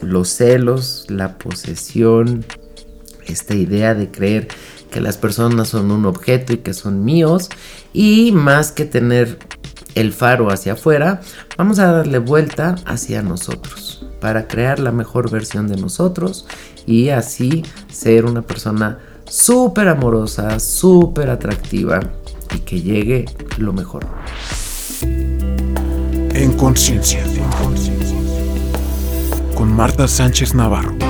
los 0.00 0.28
celos, 0.28 1.06
la 1.08 1.38
posesión, 1.38 2.44
esta 3.28 3.54
idea 3.54 3.94
de 3.94 4.10
creer 4.10 4.48
que 4.90 5.00
las 5.00 5.18
personas 5.18 5.68
son 5.68 5.92
un 5.92 6.04
objeto 6.04 6.52
y 6.52 6.56
que 6.56 6.74
son 6.74 7.04
míos 7.04 7.48
y 7.92 8.32
más 8.32 8.72
que 8.72 8.84
tener 8.84 9.38
el 9.94 10.12
faro 10.12 10.50
hacia 10.50 10.72
afuera, 10.72 11.20
vamos 11.56 11.78
a 11.78 11.92
darle 11.92 12.18
vuelta 12.18 12.74
hacia 12.86 13.22
nosotros 13.22 14.04
para 14.20 14.48
crear 14.48 14.80
la 14.80 14.90
mejor 14.90 15.30
versión 15.30 15.68
de 15.68 15.76
nosotros 15.76 16.46
y 16.86 17.10
así 17.10 17.62
ser 17.88 18.24
una 18.24 18.42
persona 18.42 18.98
súper 19.30 19.88
amorosa, 19.88 20.58
súper 20.60 21.30
atractiva 21.30 22.00
y 22.54 22.58
que 22.58 22.82
llegue 22.82 23.24
lo 23.58 23.72
mejor 23.72 24.06
en 26.34 26.52
conciencia. 26.56 27.22
Con 29.54 29.74
Marta 29.74 30.08
Sánchez 30.08 30.54
Navarro. 30.54 31.09